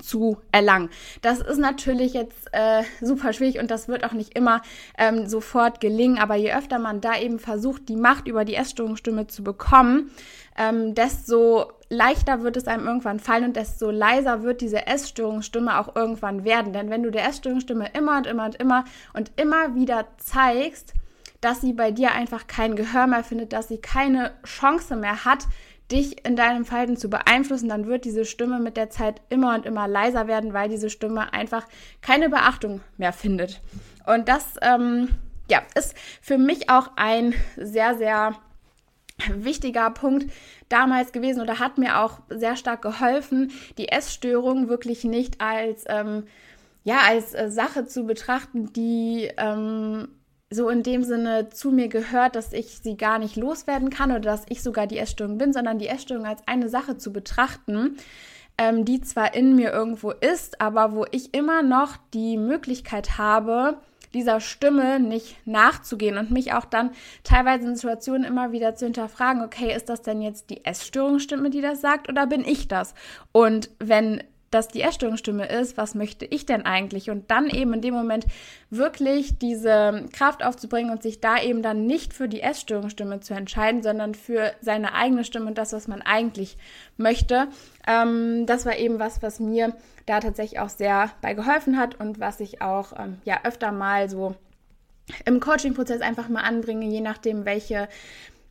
zu 0.00 0.38
erlangen. 0.52 0.88
Das 1.20 1.40
ist 1.40 1.58
natürlich 1.58 2.14
jetzt 2.14 2.48
äh, 2.52 2.82
super 3.00 3.32
schwierig 3.32 3.58
und 3.58 3.70
das 3.70 3.88
wird 3.88 4.04
auch 4.04 4.12
nicht 4.12 4.36
immer 4.36 4.62
ähm, 4.96 5.26
sofort 5.26 5.80
gelingen, 5.80 6.18
aber 6.18 6.34
je 6.34 6.54
öfter 6.54 6.78
man 6.78 7.00
da 7.00 7.18
eben 7.18 7.38
versucht, 7.38 7.88
die 7.88 7.96
Macht 7.96 8.26
über 8.26 8.44
die 8.44 8.54
Essstörungsstimme 8.54 9.26
zu 9.26 9.44
bekommen, 9.44 10.10
ähm, 10.56 10.94
desto 10.94 11.72
leichter 11.88 12.42
wird 12.42 12.56
es 12.56 12.66
einem 12.66 12.86
irgendwann 12.86 13.20
fallen 13.20 13.44
und 13.44 13.56
desto 13.56 13.90
leiser 13.90 14.42
wird 14.42 14.60
diese 14.60 14.86
Essstörungsstimme 14.86 15.78
auch 15.78 15.94
irgendwann 15.94 16.44
werden. 16.44 16.72
Denn 16.72 16.90
wenn 16.90 17.02
du 17.02 17.10
der 17.10 17.26
Essstörungsstimme 17.26 17.90
immer 17.92 18.16
und 18.16 18.26
immer 18.26 18.46
und 18.46 18.56
immer 18.56 18.84
und 19.12 19.30
immer 19.36 19.74
wieder 19.74 20.06
zeigst, 20.18 20.94
dass 21.40 21.60
sie 21.60 21.72
bei 21.72 21.90
dir 21.90 22.12
einfach 22.12 22.46
kein 22.46 22.76
Gehör 22.76 23.06
mehr 23.06 23.24
findet, 23.24 23.52
dass 23.52 23.68
sie 23.68 23.78
keine 23.78 24.32
Chance 24.44 24.96
mehr 24.96 25.24
hat, 25.24 25.46
dich 25.90 26.24
in 26.24 26.36
deinem 26.36 26.64
Verhalten 26.64 26.96
zu 26.96 27.10
beeinflussen, 27.10 27.68
dann 27.68 27.86
wird 27.86 28.04
diese 28.04 28.24
Stimme 28.24 28.58
mit 28.60 28.76
der 28.76 28.90
Zeit 28.90 29.20
immer 29.28 29.54
und 29.54 29.66
immer 29.66 29.88
leiser 29.88 30.26
werden, 30.26 30.52
weil 30.52 30.68
diese 30.68 30.90
Stimme 30.90 31.32
einfach 31.32 31.66
keine 32.00 32.28
Beachtung 32.30 32.80
mehr 32.96 33.12
findet. 33.12 33.60
Und 34.06 34.28
das 34.28 34.54
ähm, 34.62 35.08
ja, 35.48 35.62
ist 35.74 35.94
für 36.20 36.38
mich 36.38 36.70
auch 36.70 36.90
ein 36.96 37.34
sehr, 37.56 37.96
sehr 37.96 38.34
wichtiger 39.28 39.90
Punkt 39.90 40.32
damals 40.68 41.12
gewesen 41.12 41.42
oder 41.42 41.58
hat 41.58 41.78
mir 41.78 42.00
auch 42.00 42.20
sehr 42.28 42.56
stark 42.56 42.82
geholfen, 42.82 43.52
die 43.78 43.88
Essstörung 43.88 44.68
wirklich 44.68 45.04
nicht 45.04 45.40
als, 45.40 45.84
ähm, 45.88 46.24
ja, 46.84 46.98
als 47.06 47.34
äh, 47.34 47.50
Sache 47.50 47.86
zu 47.86 48.04
betrachten, 48.04 48.72
die 48.72 49.30
ähm, 49.36 50.08
so 50.52 50.68
in 50.68 50.82
dem 50.82 51.02
Sinne 51.02 51.48
zu 51.50 51.70
mir 51.70 51.88
gehört, 51.88 52.36
dass 52.36 52.52
ich 52.52 52.78
sie 52.82 52.96
gar 52.96 53.18
nicht 53.18 53.36
loswerden 53.36 53.90
kann 53.90 54.10
oder 54.10 54.20
dass 54.20 54.44
ich 54.48 54.62
sogar 54.62 54.86
die 54.86 54.98
Essstörung 54.98 55.38
bin, 55.38 55.52
sondern 55.52 55.78
die 55.78 55.88
Essstörung 55.88 56.26
als 56.26 56.46
eine 56.46 56.68
Sache 56.68 56.96
zu 56.96 57.12
betrachten, 57.12 57.96
ähm, 58.58 58.84
die 58.84 59.00
zwar 59.00 59.34
in 59.34 59.56
mir 59.56 59.72
irgendwo 59.72 60.10
ist, 60.10 60.60
aber 60.60 60.94
wo 60.94 61.06
ich 61.10 61.34
immer 61.34 61.62
noch 61.62 61.96
die 62.12 62.36
Möglichkeit 62.36 63.18
habe, 63.18 63.78
dieser 64.14 64.40
Stimme 64.40 65.00
nicht 65.00 65.36
nachzugehen 65.46 66.18
und 66.18 66.30
mich 66.30 66.52
auch 66.52 66.66
dann 66.66 66.90
teilweise 67.24 67.66
in 67.66 67.76
Situationen 67.76 68.24
immer 68.24 68.52
wieder 68.52 68.74
zu 68.74 68.84
hinterfragen, 68.84 69.42
okay, 69.42 69.74
ist 69.74 69.88
das 69.88 70.02
denn 70.02 70.20
jetzt 70.20 70.50
die 70.50 70.64
Essstörungsstimme, 70.64 71.48
die 71.48 71.62
das 71.62 71.80
sagt 71.80 72.08
oder 72.10 72.26
bin 72.26 72.44
ich 72.44 72.68
das? 72.68 72.94
Und 73.32 73.70
wenn 73.78 74.22
das 74.52 74.68
die 74.68 74.82
Essstörungsstimme 74.82 75.46
ist, 75.46 75.76
was 75.76 75.94
möchte 75.94 76.24
ich 76.24 76.46
denn 76.46 76.64
eigentlich? 76.64 77.10
Und 77.10 77.30
dann 77.30 77.48
eben 77.48 77.74
in 77.74 77.80
dem 77.80 77.94
Moment 77.94 78.26
wirklich 78.70 79.38
diese 79.38 80.04
Kraft 80.12 80.44
aufzubringen 80.44 80.92
und 80.92 81.02
sich 81.02 81.20
da 81.20 81.40
eben 81.40 81.62
dann 81.62 81.86
nicht 81.86 82.12
für 82.12 82.28
die 82.28 82.42
Essstörungsstimme 82.42 83.20
zu 83.20 83.34
entscheiden, 83.34 83.82
sondern 83.82 84.14
für 84.14 84.52
seine 84.60 84.94
eigene 84.94 85.24
Stimme 85.24 85.46
und 85.46 85.58
das, 85.58 85.72
was 85.72 85.88
man 85.88 86.02
eigentlich 86.02 86.56
möchte. 86.96 87.48
Ähm, 87.86 88.46
das 88.46 88.66
war 88.66 88.76
eben 88.76 88.98
was, 88.98 89.22
was 89.22 89.40
mir 89.40 89.74
da 90.06 90.20
tatsächlich 90.20 90.60
auch 90.60 90.68
sehr 90.68 91.10
bei 91.22 91.34
geholfen 91.34 91.78
hat 91.78 91.98
und 91.98 92.20
was 92.20 92.40
ich 92.40 92.60
auch 92.60 92.92
ähm, 92.98 93.18
ja 93.24 93.40
öfter 93.44 93.72
mal 93.72 94.08
so 94.08 94.36
im 95.24 95.40
Coaching-Prozess 95.40 96.00
einfach 96.00 96.28
mal 96.28 96.42
anbringe, 96.42 96.86
je 96.86 97.00
nachdem, 97.00 97.44
welche 97.44 97.88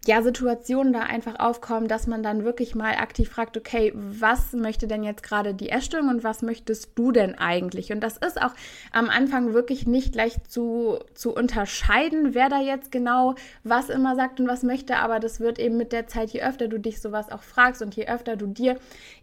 ja, 0.08 0.24
Situationen 0.24 0.94
da 0.94 1.02
einfach 1.02 1.40
aufkommen, 1.40 1.88
dass 1.88 2.08
man 2.08 2.24
dann 2.24 2.44
wirklich 2.44 2.74
mal 2.74 2.96
aktiv 2.96 3.30
fragt, 3.30 3.56
okay, 3.56 3.94
was 3.94 4.52
möchte 4.54 4.88
denn 4.88 5.04
jetzt 5.04 5.22
gerade 5.22 5.54
die 5.54 5.70
Essstörung 5.70 6.10
und 6.10 6.24
was 6.24 6.42
möchtest 6.42 6.94
du 6.96 7.12
denn 7.12 7.38
eigentlich? 7.38 7.92
Und 7.92 8.00
das 8.00 8.18
ist 8.18 8.42
auch 8.42 8.54
am 8.92 9.10
Anfang 9.10 9.54
wirklich 9.54 9.86
nicht 9.86 10.16
leicht 10.16 10.50
zu, 10.52 10.98
zu 11.14 11.36
unterscheiden, 11.36 12.34
wer 12.34 12.50
da 12.50 12.60
jetzt 12.60 12.92
genau 12.92 13.36
was 13.64 13.90
immer 13.90 14.16
sagt 14.16 14.40
und 14.40 14.48
was 14.48 14.64
möchte, 14.64 14.98
aber 14.98 15.20
das 15.20 15.40
wird 15.40 15.60
eben 15.60 15.78
mit 15.78 15.92
der 15.92 16.08
Zeit, 16.08 16.32
je 16.32 16.42
öfter 16.42 16.68
du 16.68 16.80
dich 16.80 17.00
sowas 17.00 17.32
auch 17.32 17.44
fragst 17.44 17.84
und 17.84 17.96
je 17.96 18.08
öfter 18.08 18.36
du 18.36 18.48
dir 18.48 18.78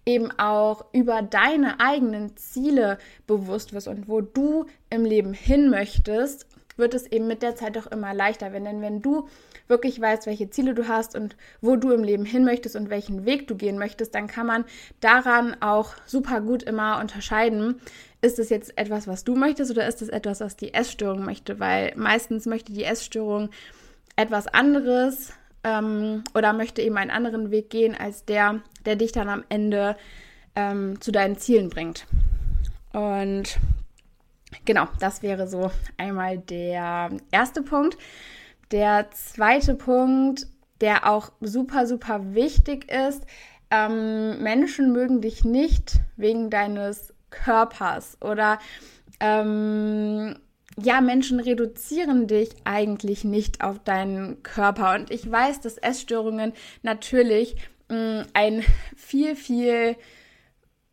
eben 0.06 0.30
auch 0.38 0.84
über 0.92 1.22
deine 1.22 1.80
eigenen 1.80 2.36
Ziele 2.36 2.98
bewusst 3.26 3.72
wirst 3.72 3.88
und 3.88 4.08
wo 4.08 4.20
du 4.20 4.66
im 4.90 5.04
Leben 5.04 5.32
hin 5.32 5.70
möchtest, 5.70 6.46
wird 6.76 6.94
es 6.94 7.06
eben 7.06 7.26
mit 7.26 7.42
der 7.42 7.56
Zeit 7.56 7.76
auch 7.76 7.88
immer 7.88 8.14
leichter. 8.14 8.50
Denn 8.50 8.80
wenn 8.80 9.02
du 9.02 9.26
wirklich 9.68 10.00
weißt, 10.00 10.26
welche 10.26 10.50
Ziele 10.50 10.74
du 10.74 10.88
hast 10.88 11.14
und 11.14 11.36
wo 11.60 11.76
du 11.76 11.92
im 11.92 12.02
Leben 12.02 12.24
hin 12.24 12.44
möchtest 12.44 12.76
und 12.76 12.90
welchen 12.90 13.24
Weg 13.24 13.46
du 13.46 13.54
gehen 13.54 13.78
möchtest, 13.78 14.14
dann 14.14 14.26
kann 14.26 14.46
man 14.46 14.64
daran 15.00 15.56
auch 15.60 15.94
super 16.06 16.40
gut 16.40 16.62
immer 16.62 16.98
unterscheiden, 17.00 17.80
ist 18.20 18.38
es 18.38 18.48
jetzt 18.48 18.76
etwas, 18.76 19.06
was 19.06 19.24
du 19.24 19.36
möchtest 19.36 19.70
oder 19.70 19.86
ist 19.86 20.02
es 20.02 20.08
etwas, 20.08 20.40
was 20.40 20.56
die 20.56 20.74
Essstörung 20.74 21.24
möchte? 21.24 21.60
Weil 21.60 21.92
meistens 21.96 22.46
möchte 22.46 22.72
die 22.72 22.84
Essstörung 22.84 23.50
etwas 24.16 24.48
anderes 24.48 25.32
ähm, 25.62 26.24
oder 26.34 26.52
möchte 26.52 26.82
eben 26.82 26.96
einen 26.96 27.10
anderen 27.10 27.50
Weg 27.50 27.70
gehen 27.70 27.96
als 27.96 28.24
der, 28.24 28.60
der 28.84 28.96
dich 28.96 29.12
dann 29.12 29.28
am 29.28 29.44
Ende 29.48 29.96
ähm, 30.56 31.00
zu 31.00 31.12
deinen 31.12 31.36
Zielen 31.36 31.68
bringt. 31.68 32.06
Und 32.92 33.58
genau, 34.64 34.88
das 34.98 35.22
wäre 35.22 35.46
so 35.46 35.70
einmal 35.96 36.38
der 36.38 37.10
erste 37.30 37.62
Punkt. 37.62 37.96
Der 38.70 39.10
zweite 39.12 39.74
Punkt, 39.74 40.46
der 40.80 41.10
auch 41.10 41.32
super, 41.40 41.86
super 41.86 42.34
wichtig 42.34 42.90
ist, 42.90 43.24
ähm, 43.70 44.42
Menschen 44.42 44.92
mögen 44.92 45.20
dich 45.20 45.44
nicht 45.44 46.00
wegen 46.16 46.50
deines 46.50 47.14
Körpers 47.30 48.16
oder 48.22 48.58
ähm, 49.20 50.36
ja, 50.80 51.00
Menschen 51.00 51.40
reduzieren 51.40 52.26
dich 52.28 52.50
eigentlich 52.64 53.24
nicht 53.24 53.62
auf 53.62 53.80
deinen 53.80 54.42
Körper. 54.42 54.94
Und 54.94 55.10
ich 55.10 55.30
weiß, 55.30 55.60
dass 55.60 55.76
Essstörungen 55.76 56.52
natürlich 56.82 57.56
mh, 57.88 57.96
mm, 58.22 58.26
ein 58.32 58.64
viel, 58.96 59.34
viel, 59.34 59.96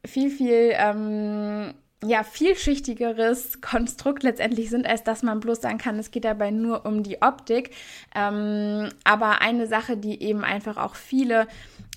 viel, 0.03 0.31
viel 0.31 0.71
ähm, 0.73 1.73
ja, 2.05 2.23
vielschichtigeres 2.23 3.61
Konstrukt 3.61 4.23
letztendlich 4.23 4.69
sind, 4.69 4.85
als 4.87 5.03
dass 5.03 5.23
man 5.23 5.39
bloß 5.39 5.61
sagen 5.61 5.77
kann, 5.77 5.97
es 5.97 6.11
geht 6.11 6.25
dabei 6.25 6.51
nur 6.51 6.85
um 6.85 7.03
die 7.03 7.21
Optik. 7.21 7.71
Ähm, 8.13 8.89
aber 9.03 9.41
eine 9.41 9.67
Sache, 9.67 9.97
die 9.97 10.21
eben 10.21 10.43
einfach 10.43 10.77
auch 10.77 10.95
viele 10.95 11.47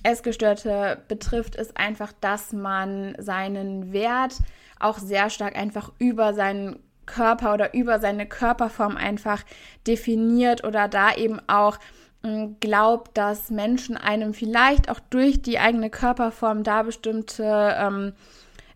Essgestörte 0.03 1.03
betrifft, 1.09 1.57
ist 1.57 1.77
einfach, 1.77 2.13
dass 2.21 2.53
man 2.53 3.15
seinen 3.19 3.93
Wert 3.93 4.35
auch 4.81 4.99
sehr 4.99 5.29
stark 5.31 5.57
einfach 5.57 5.93
über 5.99 6.35
seinen 6.35 6.79
Körper 7.07 7.55
oder 7.55 7.75
über 7.75 7.99
seine 8.01 8.27
Körperform 8.27 8.97
einfach 8.97 9.43
definiert 9.87 10.65
oder 10.65 10.89
da 10.89 11.15
eben 11.15 11.41
auch 11.49 11.79
mm, 12.23 12.57
glaubt, 12.61 13.17
dass 13.17 13.51
Menschen 13.51 13.97
einem 13.97 14.35
vielleicht 14.35 14.91
auch 14.91 15.01
durch 15.11 15.43
die 15.43 15.59
eigene 15.59 15.91
Körperform 15.91 16.63
da 16.63 16.83
bestimmte 16.83 17.75
ähm, 17.79 18.13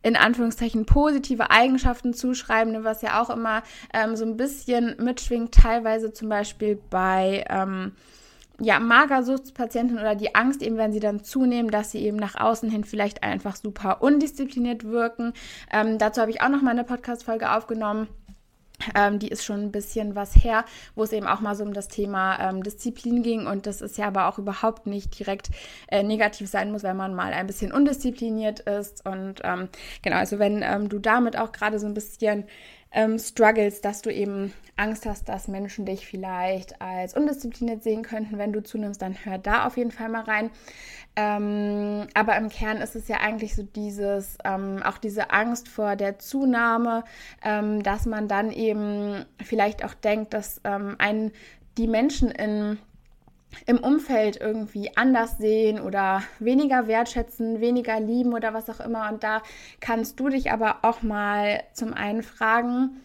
in 0.03 0.17
Anführungszeichen 0.17 0.87
positive 0.87 1.51
Eigenschaften 1.51 2.15
zuschreiben, 2.15 2.85
was 2.85 3.03
ja 3.03 3.23
auch 3.23 3.31
immer 3.31 3.63
ähm, 3.93 4.17
so 4.17 4.25
ein 4.25 4.37
bisschen 4.37 4.97
mitschwingt, 4.99 5.55
teilweise 5.55 6.13
zum 6.13 6.29
Beispiel 6.29 6.81
bei 6.91 7.45
ähm, 7.49 7.93
ja, 8.61 8.79
Magersuchtspatienten 8.79 9.99
oder 9.99 10.15
die 10.15 10.35
Angst 10.35 10.63
eben, 10.63 10.77
wenn 10.77 10.93
sie 10.93 11.01
dann 11.01 11.25
zunehmen, 11.25 11.71
dass 11.71 11.91
sie 11.91 11.99
eben 12.05 12.17
nach 12.17 12.37
außen 12.37 12.71
hin 12.71 12.85
vielleicht 12.85 13.23
einfach 13.23 13.57
super 13.57 14.03
undiszipliniert 14.03 14.85
wirken. 14.85 15.33
Ähm, 15.73 15.99
dazu 15.99 16.21
habe 16.21 16.31
ich 16.31 16.43
auch 16.43 16.49
noch 16.49 16.63
mal 16.63 16.71
eine 16.71 16.85
Podcast-Folge 16.85 17.51
aufgenommen. 17.51 18.09
Ähm, 18.95 19.19
die 19.19 19.29
ist 19.29 19.45
schon 19.45 19.61
ein 19.61 19.73
bisschen 19.73 20.15
was 20.15 20.35
her, 20.35 20.65
wo 20.95 21.03
es 21.03 21.13
eben 21.13 21.27
auch 21.27 21.41
mal 21.41 21.55
so 21.55 21.65
um 21.65 21.73
das 21.73 21.89
Thema 21.89 22.39
ähm, 22.41 22.63
Disziplin 22.63 23.23
ging. 23.23 23.47
Und 23.47 23.67
das 23.67 23.81
ist 23.81 23.99
ja 23.99 24.07
aber 24.07 24.29
auch 24.29 24.39
überhaupt 24.39 24.87
nicht 24.87 25.19
direkt 25.19 25.51
äh, 25.89 26.03
negativ 26.03 26.49
sein 26.49 26.73
muss, 26.73 26.83
wenn 26.83 26.97
man 26.97 27.15
mal 27.15 27.33
ein 27.33 27.47
bisschen 27.47 27.73
undiszipliniert 27.73 28.61
ist. 28.61 29.05
Und 29.07 29.41
ähm, 29.45 29.69
genau, 30.03 30.17
also 30.17 30.39
wenn 30.39 30.63
ähm, 30.63 30.89
du 30.89 30.99
damit 30.99 31.39
auch 31.39 31.53
gerade 31.53 31.79
so 31.79 31.87
ein 31.87 31.95
bisschen 31.95 32.45
ähm, 32.93 33.19
struggles, 33.19 33.81
dass 33.81 34.03
du 34.03 34.13
eben 34.13 34.53
Angst 34.77 35.07
hast, 35.07 35.29
dass 35.29 35.49
Menschen 35.49 35.87
dich 35.87 36.07
vielleicht 36.07 36.81
als 36.81 37.15
undiszipliniert 37.15 37.83
sehen 37.83 38.03
könnten, 38.03 38.39
wenn 38.39 38.53
du 38.53 38.63
zunimmst, 38.63 39.03
dann 39.03 39.17
hör 39.25 39.39
da 39.39 39.67
auf 39.67 39.77
jeden 39.77 39.91
Fall 39.91 40.09
mal 40.09 40.23
rein. 40.23 40.51
Ähm, 41.15 42.07
aber 42.15 42.37
im 42.37 42.49
Kern 42.49 42.79
ist 42.79 42.97
es 42.97 43.09
ja 43.09 43.19
eigentlich 43.19 43.55
so 43.55 43.63
dieses, 43.63 44.39
ähm, 44.45 44.83
auch 44.83 44.99
diese 44.99 45.31
Angst 45.31 45.69
vor 45.69 45.97
der 45.97 46.19
Zunahme, 46.19 47.05
ähm, 47.45 47.83
dass 47.83 48.07
man 48.07 48.29
dann 48.29 48.51
eben 48.51 49.25
vielleicht 49.43 49.85
auch 49.85 49.95
denkt, 49.95 50.33
dass 50.33 50.61
ähm, 50.65 50.97
einen 50.99 51.33
die 51.77 51.87
Menschen 51.87 52.31
in 52.31 52.79
im 53.67 53.79
Umfeld 53.79 54.41
irgendwie 54.41 54.97
anders 54.97 55.39
sehen 55.39 55.81
oder 55.81 56.23
weniger 56.39 56.87
wertschätzen, 56.87 57.61
weniger 57.61 58.01
lieben 58.01 58.33
oder 58.33 58.55
was 58.55 58.69
auch 58.71 58.81
immer. 58.81 59.11
Und 59.11 59.23
da 59.23 59.43
kannst 59.81 60.19
du 60.21 60.29
dich 60.29 60.53
aber 60.53 60.79
auch 60.83 61.03
mal 61.03 61.63
zum 61.73 61.95
einen 61.95 62.23
fragen, 62.23 63.03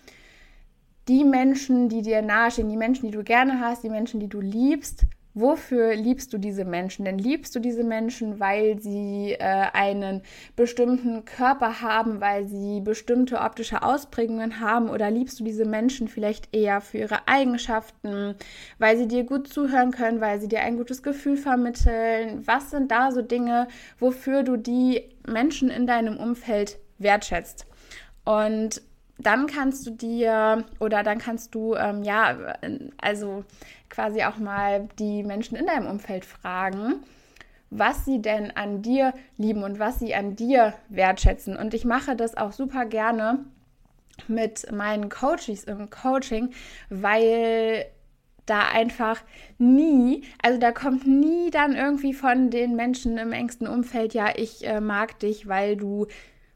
die 1.07 1.23
Menschen, 1.23 1.89
die 1.89 2.01
dir 2.01 2.21
nahestehen, 2.21 2.69
die 2.69 2.77
Menschen, 2.77 3.05
die 3.05 3.15
du 3.15 3.23
gerne 3.23 3.61
hast, 3.61 3.83
die 3.83 3.89
Menschen, 3.89 4.19
die 4.19 4.27
du 4.27 4.41
liebst, 4.41 5.05
Wofür 5.39 5.95
liebst 5.95 6.33
du 6.33 6.39
diese 6.39 6.65
Menschen? 6.65 7.05
Denn 7.05 7.19
liebst 7.19 7.55
du 7.55 7.59
diese 7.59 7.83
Menschen, 7.83 8.39
weil 8.39 8.79
sie 8.79 9.35
äh, 9.37 9.67
einen 9.71 10.23
bestimmten 10.55 11.25
Körper 11.25 11.79
haben, 11.79 12.19
weil 12.21 12.47
sie 12.47 12.81
bestimmte 12.81 13.39
optische 13.39 13.83
Ausprägungen 13.83 14.59
haben? 14.61 14.89
Oder 14.89 15.11
liebst 15.11 15.39
du 15.39 15.43
diese 15.43 15.65
Menschen 15.65 16.07
vielleicht 16.07 16.55
eher 16.55 16.81
für 16.81 16.97
ihre 16.97 17.27
Eigenschaften, 17.27 18.33
weil 18.79 18.97
sie 18.97 19.07
dir 19.07 19.25
gut 19.25 19.47
zuhören 19.47 19.91
können, 19.91 20.21
weil 20.21 20.41
sie 20.41 20.47
dir 20.47 20.61
ein 20.61 20.75
gutes 20.75 21.03
Gefühl 21.03 21.37
vermitteln? 21.37 22.41
Was 22.47 22.71
sind 22.71 22.89
da 22.89 23.11
so 23.11 23.21
Dinge, 23.21 23.67
wofür 23.99 24.41
du 24.41 24.57
die 24.57 25.03
Menschen 25.27 25.69
in 25.69 25.85
deinem 25.85 26.17
Umfeld 26.17 26.79
wertschätzt? 26.97 27.67
Und 28.25 28.81
dann 29.19 29.47
kannst 29.47 29.87
du 29.87 29.91
dir 29.91 30.65
oder 30.79 31.03
dann 31.03 31.17
kannst 31.17 31.55
du 31.55 31.75
ähm, 31.75 32.03
ja 32.03 32.37
also 33.01 33.43
quasi 33.89 34.23
auch 34.23 34.37
mal 34.37 34.87
die 34.99 35.23
Menschen 35.23 35.57
in 35.57 35.65
deinem 35.65 35.87
Umfeld 35.87 36.25
fragen, 36.25 37.03
was 37.69 38.05
sie 38.05 38.21
denn 38.21 38.55
an 38.55 38.81
dir 38.81 39.13
lieben 39.37 39.63
und 39.63 39.79
was 39.79 39.99
sie 39.99 40.15
an 40.15 40.35
dir 40.35 40.73
wertschätzen. 40.89 41.57
Und 41.57 41.73
ich 41.73 41.85
mache 41.85 42.15
das 42.15 42.37
auch 42.37 42.51
super 42.51 42.85
gerne 42.85 43.45
mit 44.27 44.71
meinen 44.71 45.09
Coaches 45.09 45.63
im 45.65 45.89
Coaching, 45.89 46.51
weil 46.89 47.85
da 48.45 48.69
einfach 48.69 49.21
nie, 49.57 50.23
also 50.41 50.57
da 50.57 50.71
kommt 50.71 51.05
nie 51.05 51.51
dann 51.51 51.75
irgendwie 51.75 52.13
von 52.13 52.49
den 52.49 52.75
Menschen 52.75 53.17
im 53.17 53.33
engsten 53.33 53.67
Umfeld, 53.67 54.13
ja, 54.13 54.29
ich 54.35 54.65
äh, 54.65 54.79
mag 54.79 55.19
dich, 55.19 55.47
weil 55.47 55.75
du 55.75 56.07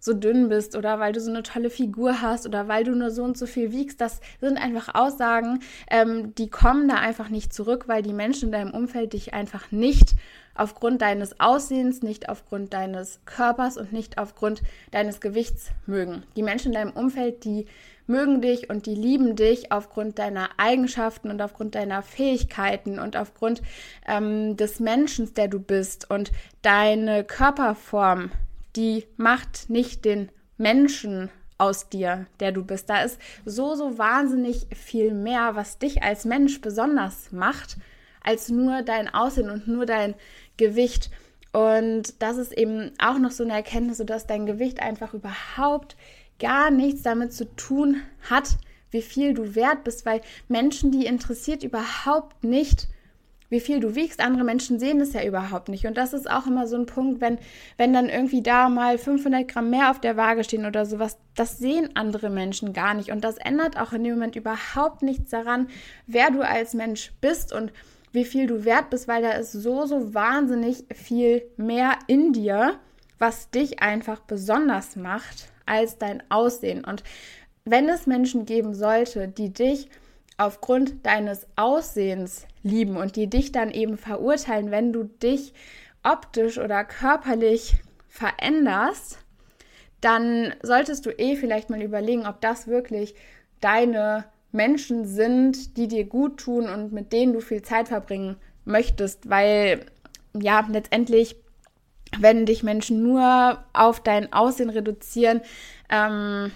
so 0.02 0.14
dünn 0.14 0.50
bist 0.50 0.76
oder 0.76 1.00
weil 1.00 1.14
du 1.14 1.22
so 1.22 1.30
eine 1.30 1.44
tolle 1.44 1.70
Figur 1.70 2.22
hast 2.22 2.48
oder 2.48 2.68
weil 2.68 2.84
du 2.84 2.94
nur 2.96 3.12
so 3.12 3.24
und 3.24 3.38
so 3.38 3.46
viel 3.46 3.72
wiegst. 3.72 4.02
Das 4.02 4.20
sind 4.42 4.58
einfach 4.58 4.96
Aussagen, 4.96 5.60
ähm, 5.90 6.34
die 6.36 6.50
kommen 6.50 6.90
da 6.90 6.96
einfach 6.96 7.30
nicht 7.30 7.54
zurück, 7.54 7.84
weil 7.88 8.02
die 8.02 8.12
Menschen 8.12 8.48
in 8.48 8.52
deinem 8.52 8.72
Umfeld 8.72 9.14
dich 9.14 9.34
einfach 9.34 9.72
nicht 9.72 10.16
aufgrund 10.56 11.02
deines 11.02 11.40
Aussehens, 11.40 12.02
nicht 12.02 12.30
aufgrund 12.30 12.74
deines 12.74 13.22
Körpers 13.26 13.78
und 13.78 13.94
nicht 13.94 14.18
aufgrund 14.18 14.64
deines 14.90 15.22
Gewichts 15.22 15.70
mögen. 15.86 16.24
Die 16.36 16.44
Menschen 16.44 16.68
in 16.68 16.74
deinem 16.74 16.92
Umfeld, 16.92 17.46
die 17.46 17.68
mögen 18.08 18.42
dich 18.42 18.70
und 18.70 18.88
die 18.88 18.96
lieben 18.96 19.36
dich 19.36 19.72
aufgrund 19.72 20.18
deiner 20.18 20.50
Eigenschaften 20.58 21.30
und 21.30 21.42
aufgrund 21.42 21.76
deiner 21.76 22.02
Fähigkeiten 22.02 22.98
und 23.00 23.16
aufgrund 23.16 23.62
ähm, 24.08 24.58
des 24.58 24.80
Menschen, 24.80 25.34
der 25.36 25.48
du 25.48 25.60
bist 25.60 26.10
und 26.10 26.32
deine 26.64 27.24
Körperform, 27.24 28.32
die 28.76 29.06
macht 29.18 29.70
nicht 29.70 30.06
den 30.06 30.30
Menschen 30.58 31.30
aus 31.58 31.90
dir, 31.90 32.26
der 32.40 32.52
du 32.52 32.64
bist. 32.64 32.90
Da 32.90 33.04
ist 33.04 33.20
so, 33.46 33.76
so 33.76 33.98
wahnsinnig 33.98 34.68
viel 34.76 35.14
mehr, 35.14 35.56
was 35.56 35.78
dich 35.78 36.02
als 36.02 36.26
Mensch 36.26 36.60
besonders 36.62 37.32
macht, 37.32 37.78
als 38.24 38.50
nur 38.50 38.82
dein 38.82 39.14
Aussehen 39.14 39.50
und 39.50 39.68
nur 39.68 39.86
dein 39.86 40.16
Gewicht. 40.58 41.12
Und 41.54 42.22
das 42.22 42.38
ist 42.38 42.52
eben 42.54 42.92
auch 42.98 43.20
noch 43.20 43.32
so 43.32 43.44
eine 43.44 43.54
Erkenntnis, 43.54 43.98
dass 44.00 44.26
dein 44.26 44.46
Gewicht 44.46 44.82
einfach 44.82 45.14
überhaupt 45.14 45.96
gar 46.40 46.72
nichts 46.72 47.04
damit 47.04 47.34
zu 47.34 47.46
tun 47.56 48.02
hat, 48.30 48.58
wie 48.90 49.02
viel 49.02 49.34
du 49.34 49.56
wert 49.56 49.84
bist, 49.84 50.06
weil 50.06 50.22
Menschen, 50.48 50.92
die 50.92 51.06
interessiert 51.06 51.64
überhaupt 51.64 52.44
nicht, 52.44 52.88
wie 53.52 53.60
viel 53.60 53.82
du 53.82 53.96
wiegst. 53.96 54.22
Andere 54.22 54.46
Menschen 54.46 54.80
sehen 54.80 55.02
es 55.02 55.14
ja 55.14 55.24
überhaupt 55.24 55.68
nicht. 55.68 55.86
Und 55.86 55.98
das 55.98 56.14
ist 56.14 56.32
auch 56.32 56.48
immer 56.48 56.68
so 56.68 56.78
ein 56.78 56.86
Punkt, 56.86 57.20
wenn, 57.20 57.38
wenn 57.78 57.94
dann 57.94 58.08
irgendwie 58.08 58.42
da 58.42 58.70
mal 58.70 58.98
500 58.98 59.46
Gramm 59.48 59.70
mehr 59.70 59.92
auf 59.92 60.00
der 60.00 60.16
Waage 60.16 60.46
stehen 60.46 60.66
oder 60.66 60.86
sowas, 60.86 61.18
das 61.36 61.60
sehen 61.60 61.90
andere 61.96 62.30
Menschen 62.30 62.72
gar 62.72 62.94
nicht. 62.94 63.12
Und 63.12 63.26
das 63.26 63.38
ändert 63.38 63.78
auch 63.78 63.92
in 63.92 64.06
dem 64.06 64.14
Moment 64.14 64.38
überhaupt 64.38 65.02
nichts 65.04 65.32
daran, 65.32 65.68
wer 66.08 66.32
du 66.32 66.42
als 66.42 66.74
Mensch 66.74 67.12
bist 67.20 67.52
und 67.54 67.74
wie 68.14 68.26
viel 68.26 68.48
du 68.48 68.64
wert 68.64 68.90
bist, 68.90 69.10
weil 69.10 69.22
da 69.22 69.32
ist 69.34 69.52
so, 69.52 69.86
so 69.86 70.14
wahnsinnig 70.14 70.86
viel 70.94 71.44
mehr 71.58 72.00
in 72.08 72.32
dir, 72.32 72.80
was 73.20 73.50
dich 73.50 73.82
einfach 73.82 74.22
besonders 74.22 74.96
macht 74.96 75.50
als 75.66 75.98
dein 75.98 76.24
Aussehen. 76.30 76.86
Und 76.86 77.04
wenn 77.66 77.90
es 77.90 78.08
Menschen 78.08 78.46
geben 78.46 78.74
sollte, 78.74 79.28
die 79.28 79.52
dich 79.52 79.90
aufgrund 80.42 81.06
deines 81.06 81.46
Aussehens 81.56 82.48
lieben 82.64 82.98
und 82.98 83.16
die 83.16 83.30
dich 83.30 83.52
dann 83.52 83.70
eben 83.70 83.98
verurteilen, 83.98 84.72
wenn 84.72 84.92
du 84.92 85.04
dich 85.04 85.54
optisch 86.04 86.58
oder 86.58 86.84
körperlich 86.84 87.76
veränderst, 88.10 89.20
dann 90.02 90.56
solltest 90.64 91.06
du 91.06 91.12
eh 91.12 91.36
vielleicht 91.36 91.70
mal 91.70 91.84
überlegen, 91.84 92.26
ob 92.26 92.42
das 92.42 92.68
wirklich 92.68 93.14
deine 93.60 94.26
Menschen 94.52 95.06
sind, 95.06 95.78
die 95.78 95.88
dir 95.88 96.06
gut 96.06 96.40
tun 96.40 96.68
und 96.68 96.92
mit 96.92 97.14
denen 97.14 97.34
du 97.34 97.40
viel 97.40 97.62
Zeit 97.62 97.90
verbringen 97.90 98.36
möchtest, 98.66 99.30
weil 99.30 99.86
ja, 100.34 100.68
letztendlich, 100.72 101.36
wenn 102.18 102.48
dich 102.48 102.64
Menschen 102.64 103.04
nur 103.04 103.64
auf 103.74 104.02
dein 104.02 104.34
Aussehen 104.34 104.72
reduzieren, 104.72 105.42
ähm, 105.90 106.52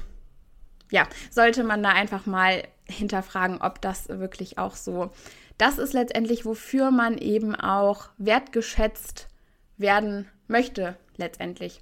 ja, 0.90 1.08
sollte 1.30 1.64
man 1.64 1.84
da 1.84 1.90
einfach 1.90 2.26
mal 2.26 2.64
hinterfragen, 2.88 3.62
ob 3.62 3.82
das 3.82 4.10
wirklich 4.10 4.58
auch 4.58 4.76
so 4.76 5.12
das 5.58 5.78
ist 5.78 5.94
letztendlich, 5.94 6.46
wofür 6.46 6.92
man 6.92 7.18
eben 7.18 7.56
auch 7.56 8.10
wertgeschätzt 8.18 9.28
werden 9.78 10.28
möchte, 10.48 10.96
letztendlich. 11.18 11.82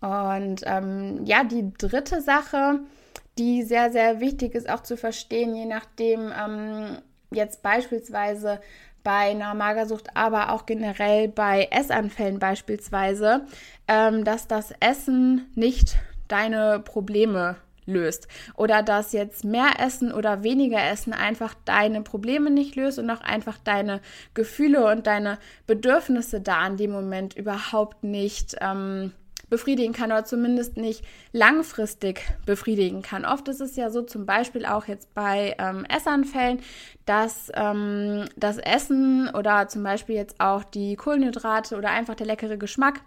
Und 0.00 0.62
ähm, 0.64 1.24
ja, 1.24 1.44
die 1.44 1.72
dritte 1.76 2.20
Sache, 2.20 2.80
die 3.38 3.62
sehr, 3.62 3.90
sehr 3.90 4.20
wichtig 4.20 4.54
ist 4.54 4.68
auch 4.68 4.82
zu 4.82 4.96
verstehen, 4.96 5.54
je 5.54 5.64
nachdem 5.64 6.32
ähm, 6.32 6.98
jetzt 7.30 7.62
beispielsweise 7.62 8.60
bei 9.02 9.30
einer 9.30 9.54
Magersucht, 9.54 10.16
aber 10.16 10.52
auch 10.52 10.66
generell 10.66 11.28
bei 11.28 11.68
Essanfällen 11.70 12.38
beispielsweise, 12.38 13.46
ähm, 13.88 14.24
dass 14.24 14.46
das 14.46 14.72
Essen 14.80 15.50
nicht 15.54 15.96
deine 16.28 16.80
Probleme 16.80 17.56
löst. 17.86 18.28
Oder 18.56 18.82
dass 18.82 19.12
jetzt 19.12 19.44
mehr 19.44 19.80
Essen 19.80 20.12
oder 20.12 20.42
weniger 20.42 20.82
Essen 20.82 21.12
einfach 21.12 21.54
deine 21.64 22.02
Probleme 22.02 22.50
nicht 22.50 22.76
löst 22.76 22.98
und 22.98 23.10
auch 23.10 23.20
einfach 23.20 23.58
deine 23.58 24.00
Gefühle 24.34 24.90
und 24.90 25.06
deine 25.06 25.38
Bedürfnisse 25.66 26.40
da 26.40 26.66
in 26.66 26.76
dem 26.76 26.90
Moment 26.90 27.34
überhaupt 27.36 28.04
nicht 28.04 28.56
ähm, 28.60 29.12
befriedigen 29.50 29.92
kann 29.92 30.10
oder 30.10 30.24
zumindest 30.24 30.76
nicht 30.76 31.04
langfristig 31.32 32.22
befriedigen 32.46 33.02
kann. 33.02 33.24
Oft 33.24 33.48
ist 33.48 33.60
es 33.60 33.76
ja 33.76 33.90
so, 33.90 34.02
zum 34.02 34.26
Beispiel 34.26 34.66
auch 34.66 34.86
jetzt 34.86 35.14
bei 35.14 35.54
ähm, 35.58 35.84
Essanfällen, 35.84 36.60
dass 37.06 37.52
ähm, 37.54 38.24
das 38.36 38.58
Essen 38.58 39.28
oder 39.28 39.68
zum 39.68 39.82
Beispiel 39.82 40.16
jetzt 40.16 40.40
auch 40.40 40.64
die 40.64 40.96
Kohlenhydrate 40.96 41.76
oder 41.76 41.90
einfach 41.90 42.14
der 42.14 42.26
leckere 42.26 42.56
Geschmack 42.56 43.00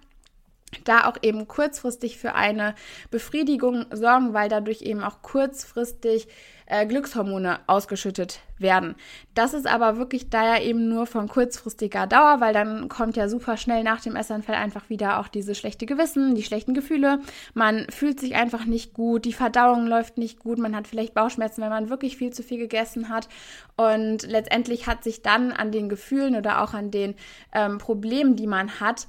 da 0.83 1.05
auch 1.07 1.17
eben 1.21 1.47
kurzfristig 1.47 2.17
für 2.17 2.35
eine 2.35 2.75
Befriedigung 3.11 3.85
sorgen, 3.91 4.33
weil 4.33 4.49
dadurch 4.49 4.81
eben 4.81 5.03
auch 5.03 5.21
kurzfristig 5.21 6.27
äh, 6.67 6.85
Glückshormone 6.85 7.59
ausgeschüttet 7.67 8.41
werden. 8.59 8.95
Das 9.33 9.53
ist 9.53 9.67
aber 9.67 9.97
wirklich 9.97 10.29
da 10.29 10.55
ja 10.55 10.61
eben 10.61 10.89
nur 10.89 11.05
von 11.07 11.27
kurzfristiger 11.27 12.07
Dauer, 12.07 12.41
weil 12.41 12.53
dann 12.53 12.89
kommt 12.89 13.15
ja 13.15 13.29
super 13.29 13.55
schnell 13.57 13.83
nach 13.83 14.01
dem 14.01 14.15
Essanfall 14.15 14.55
einfach 14.55 14.89
wieder 14.89 15.19
auch 15.19 15.27
diese 15.27 15.55
schlechte 15.55 15.85
Gewissen, 15.85 16.35
die 16.35 16.43
schlechten 16.43 16.73
Gefühle. 16.73 17.19
Man 17.53 17.87
fühlt 17.89 18.19
sich 18.19 18.35
einfach 18.35 18.65
nicht 18.65 18.93
gut, 18.93 19.25
die 19.25 19.33
Verdauung 19.33 19.87
läuft 19.87 20.17
nicht 20.17 20.39
gut, 20.39 20.57
man 20.57 20.75
hat 20.75 20.87
vielleicht 20.87 21.13
Bauchschmerzen, 21.13 21.61
wenn 21.61 21.69
man 21.69 21.89
wirklich 21.89 22.17
viel 22.17 22.33
zu 22.33 22.43
viel 22.43 22.57
gegessen 22.57 23.09
hat. 23.09 23.29
Und 23.77 24.23
letztendlich 24.23 24.87
hat 24.87 25.03
sich 25.03 25.21
dann 25.21 25.53
an 25.53 25.71
den 25.71 25.87
Gefühlen 25.87 26.35
oder 26.35 26.61
auch 26.61 26.73
an 26.73 26.91
den 26.91 27.15
ähm, 27.53 27.77
Problemen, 27.77 28.35
die 28.35 28.47
man 28.47 28.79
hat, 28.79 29.07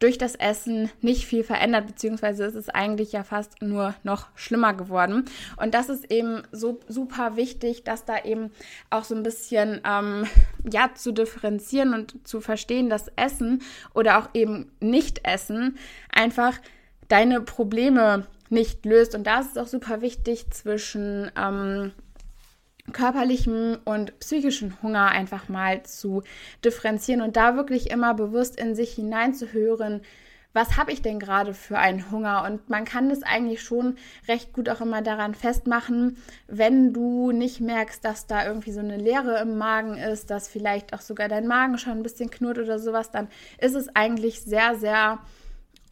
durch 0.00 0.18
das 0.18 0.34
Essen 0.34 0.90
nicht 1.00 1.26
viel 1.26 1.44
verändert, 1.44 1.86
beziehungsweise 1.86 2.44
ist 2.44 2.56
es 2.56 2.68
eigentlich 2.68 3.12
ja 3.12 3.22
fast 3.22 3.62
nur 3.62 3.94
noch 4.02 4.28
schlimmer 4.34 4.74
geworden. 4.74 5.26
Und 5.56 5.74
das 5.74 5.88
ist 5.88 6.10
eben 6.10 6.42
so 6.50 6.80
super 6.88 7.36
wichtig, 7.36 7.84
dass 7.84 8.04
da 8.04 8.24
eben 8.24 8.50
auch 8.88 9.04
so 9.04 9.14
ein 9.14 9.22
bisschen 9.22 9.80
ähm, 9.86 10.26
ja 10.70 10.90
zu 10.94 11.12
differenzieren 11.12 11.94
und 11.94 12.26
zu 12.26 12.40
verstehen, 12.40 12.88
dass 12.90 13.08
Essen 13.16 13.62
oder 13.94 14.18
auch 14.18 14.30
eben 14.34 14.72
Nicht-Essen 14.80 15.78
einfach 16.10 16.58
deine 17.08 17.42
Probleme 17.42 18.26
nicht 18.48 18.84
löst. 18.86 19.14
Und 19.14 19.26
da 19.26 19.40
ist 19.40 19.52
es 19.52 19.58
auch 19.58 19.68
super 19.68 20.00
wichtig 20.00 20.50
zwischen 20.50 21.30
ähm, 21.36 21.92
körperlichen 22.92 23.76
und 23.84 24.18
psychischen 24.20 24.80
Hunger 24.82 25.08
einfach 25.08 25.48
mal 25.48 25.82
zu 25.82 26.22
differenzieren 26.64 27.22
und 27.22 27.36
da 27.36 27.56
wirklich 27.56 27.90
immer 27.90 28.14
bewusst 28.14 28.58
in 28.58 28.74
sich 28.74 28.92
hineinzuhören, 28.92 30.02
was 30.52 30.76
habe 30.76 30.90
ich 30.90 31.00
denn 31.00 31.20
gerade 31.20 31.54
für 31.54 31.78
einen 31.78 32.10
Hunger? 32.10 32.44
Und 32.44 32.68
man 32.68 32.84
kann 32.84 33.08
das 33.08 33.22
eigentlich 33.22 33.62
schon 33.62 33.96
recht 34.26 34.52
gut 34.52 34.68
auch 34.68 34.80
immer 34.80 35.00
daran 35.00 35.34
festmachen, 35.34 36.16
wenn 36.48 36.92
du 36.92 37.30
nicht 37.30 37.60
merkst, 37.60 38.04
dass 38.04 38.26
da 38.26 38.44
irgendwie 38.44 38.72
so 38.72 38.80
eine 38.80 38.96
Leere 38.96 39.38
im 39.40 39.58
Magen 39.58 39.96
ist, 39.96 40.30
dass 40.30 40.48
vielleicht 40.48 40.92
auch 40.92 41.00
sogar 41.00 41.28
dein 41.28 41.46
Magen 41.46 41.78
schon 41.78 41.98
ein 41.98 42.02
bisschen 42.02 42.30
knurrt 42.30 42.58
oder 42.58 42.78
sowas, 42.78 43.10
dann 43.10 43.28
ist 43.58 43.74
es 43.74 43.94
eigentlich 43.94 44.40
sehr, 44.40 44.74
sehr 44.74 45.20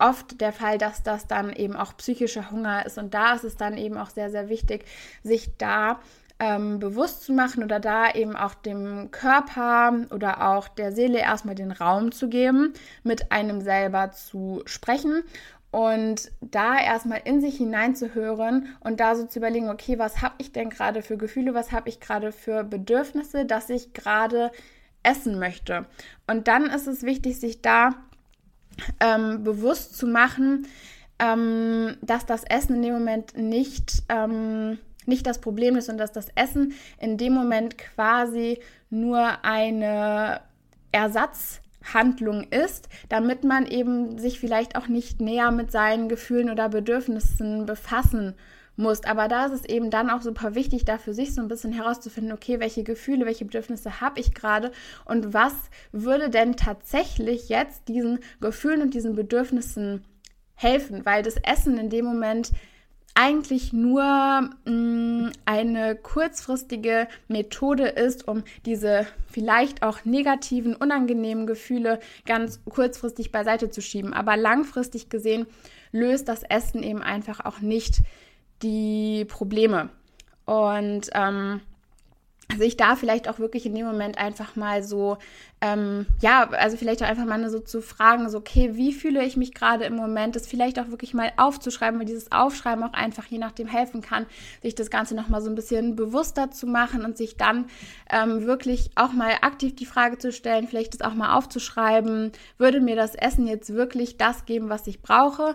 oft 0.01 0.41
der 0.41 0.53
Fall, 0.53 0.79
dass 0.79 1.03
das 1.03 1.27
dann 1.27 1.53
eben 1.53 1.77
auch 1.77 1.97
psychischer 1.97 2.51
Hunger 2.51 2.87
ist. 2.87 2.99
Und 2.99 3.15
da 3.15 3.35
ist 3.35 3.45
es 3.45 3.57
dann 3.57 3.77
eben 3.77 3.97
auch 3.97 4.11
sehr, 4.11 4.31
sehr 4.31 4.49
wichtig, 4.49 4.85
sich 5.23 5.51
da 5.59 6.01
ähm, 6.41 6.79
bewusst 6.79 7.23
zu 7.23 7.33
machen 7.33 7.65
oder 7.65 7.81
da 7.81 8.11
eben 8.13 8.37
auch 8.37 8.55
dem 8.55 9.11
Körper 9.11 10.07
oder 10.11 10.49
auch 10.49 10.69
der 10.69 10.93
Seele 10.93 11.19
erstmal 11.19 11.55
den 11.55 11.73
Raum 11.73 12.13
zu 12.13 12.29
geben, 12.29 12.73
mit 13.03 13.33
einem 13.33 13.61
selber 13.61 14.13
zu 14.13 14.63
sprechen 14.65 15.25
und 15.71 16.31
da 16.41 16.79
erstmal 16.79 17.21
in 17.25 17.41
sich 17.41 17.57
hineinzuhören 17.57 18.69
und 18.81 19.01
da 19.01 19.17
so 19.17 19.27
zu 19.27 19.39
überlegen, 19.39 19.69
okay, 19.69 19.99
was 19.99 20.23
habe 20.23 20.37
ich 20.39 20.53
denn 20.53 20.71
gerade 20.71 21.03
für 21.03 21.17
Gefühle, 21.17 21.55
was 21.55 21.73
habe 21.73 21.89
ich 21.89 22.01
gerade 22.01 22.33
für 22.33 22.65
Bedürfnisse, 22.65 23.45
dass 23.45 23.69
ich 23.69 23.93
gerade 23.93 24.51
essen 25.03 25.39
möchte. 25.39 25.87
Und 26.27 26.49
dann 26.49 26.67
ist 26.67 26.87
es 26.87 27.03
wichtig, 27.03 27.39
sich 27.39 27.61
da 27.61 27.91
ähm, 29.01 29.45
bewusst 29.45 29.97
zu 29.97 30.07
machen, 30.07 30.67
ähm, 31.19 31.97
dass 32.01 32.27
das 32.27 32.45
Essen 32.45 32.77
in 32.77 32.83
dem 32.83 32.95
Moment 32.95 33.37
nicht 33.37 34.05
ähm, 34.09 34.79
nicht 35.09 35.27
das 35.27 35.41
Problem 35.41 35.77
ist 35.77 35.89
und 35.89 35.99
dass 35.99 36.13
das 36.13 36.29
Essen 36.35 36.75
in 37.01 37.17
dem 37.17 37.33
Moment 37.33 37.79
quasi 37.79 38.61
nur 38.91 39.45
eine 39.45 40.41
Ersatzhandlung 40.93 42.45
ist, 42.45 42.89
damit 43.09 43.45
man 43.45 43.67
eben 43.67 44.19
sich 44.19 44.39
vielleicht 44.39 44.77
auch 44.77 44.89
nicht 44.89 45.21
näher 45.21 45.51
mit 45.51 45.73
seinen 45.73 46.09
Gefühlen 46.09 46.51
oder 46.51 46.69
Bedürfnissen 46.69 47.67
befassen 47.67 48.35
muss. 48.79 49.05
Aber 49.05 49.29
da 49.29 49.47
ist 49.47 49.53
es 49.53 49.65
eben 49.65 49.91
dann 49.91 50.09
auch 50.09 50.23
super 50.23 50.55
wichtig, 50.55 50.85
da 50.85 50.99
für 50.99 51.13
sich 51.13 51.35
so 51.35 51.43
ein 51.43 51.49
bisschen 51.49 51.73
herauszufinden, 51.73 52.33
okay, 52.33 52.61
welche 52.61 52.85
Gefühle, 52.85 53.27
welche 53.27 53.45
Bedürfnisse 53.45 54.01
habe 54.01 54.21
ich 54.21 54.35
gerade 54.35 54.73
und 55.05 55.35
was 55.35 55.55
würde 55.93 56.31
denn 56.31 56.57
tatsächlich 56.57 57.49
jetzt 57.49 57.89
diesen 57.89 58.21
Gefühlen 58.41 58.83
und 58.83 58.95
diesen 58.95 59.15
Bedürfnissen 59.15 60.05
helfen, 60.55 61.05
weil 61.05 61.23
das 61.23 61.37
Essen 61.37 61.77
in 61.79 61.91
dem 61.91 62.05
Moment 62.05 62.53
eigentlich 63.21 63.73
nur 63.73 64.03
mh, 64.03 64.49
mm, 64.65 65.33
eine 65.45 65.97
kurzfristige 65.97 67.09
Methode 67.27 67.89
ist, 67.89 68.29
um 68.29 68.45
diese 68.65 69.09
vielleicht 69.29 69.83
auch 69.83 70.05
negativen, 70.05 70.77
unangenehmen 70.77 71.45
Gefühle 71.49 71.99
ganz 72.27 72.61
kurzfristig 72.65 73.33
beiseite 73.33 73.71
zu 73.71 73.83
schieben. 73.83 74.15
Aber 74.15 74.37
langfristig 74.37 75.09
gesehen 75.09 75.47
löst 75.91 76.29
das 76.29 76.45
Essen 76.45 76.85
eben 76.85 77.03
einfach 77.03 77.45
auch 77.45 77.59
nicht 77.59 78.03
die 78.63 79.25
Probleme. 79.25 79.91
Und 80.45 81.11
ähm, 81.13 81.61
sich 82.57 82.77
da 82.77 82.97
vielleicht 82.97 83.29
auch 83.29 83.39
wirklich 83.39 83.67
in 83.67 83.75
dem 83.75 83.87
Moment 83.87 84.17
einfach 84.17 84.57
mal 84.57 84.83
so, 84.83 85.19
ähm, 85.61 86.07
ja, 86.21 86.49
also 86.51 86.79
vielleicht 86.79 87.03
auch 87.03 87.07
einfach 87.07 87.27
mal 87.27 87.49
so 87.51 87.59
zu 87.59 87.83
fragen, 87.83 88.29
so, 88.31 88.39
okay, 88.39 88.71
wie 88.73 88.93
fühle 88.93 89.23
ich 89.25 89.37
mich 89.37 89.53
gerade 89.53 89.85
im 89.85 89.95
Moment, 89.97 90.35
das 90.35 90.47
vielleicht 90.47 90.79
auch 90.79 90.89
wirklich 90.89 91.13
mal 91.13 91.31
aufzuschreiben, 91.37 91.99
weil 91.99 92.07
dieses 92.07 92.33
Aufschreiben 92.33 92.83
auch 92.85 92.95
einfach 92.95 93.27
je 93.27 93.39
nachdem 93.39 93.67
helfen 93.67 94.01
kann, 94.01 94.25
sich 94.63 94.75
das 94.75 94.89
Ganze 94.89 95.15
nochmal 95.15 95.43
so 95.43 95.51
ein 95.51 95.57
bisschen 95.57 95.95
bewusster 95.95 96.51
zu 96.51 96.67
machen 96.67 97.05
und 97.05 97.19
sich 97.19 97.37
dann 97.37 97.67
ähm, 98.11 98.47
wirklich 98.47 98.91
auch 98.95 99.13
mal 99.13 99.33
aktiv 99.43 99.77
die 99.77 99.87
Frage 99.87 100.17
zu 100.17 100.33
stellen, 100.33 100.69
vielleicht 100.69 100.95
das 100.95 101.03
auch 101.03 101.15
mal 101.15 101.37
aufzuschreiben, 101.37 102.33
würde 102.57 102.81
mir 102.81 102.97
das 102.97 103.15
Essen 103.15 103.47
jetzt 103.47 103.75
wirklich 103.75 104.17
das 104.17 104.47
geben, 104.47 104.71
was 104.71 104.87
ich 104.87 105.03
brauche? 105.03 105.55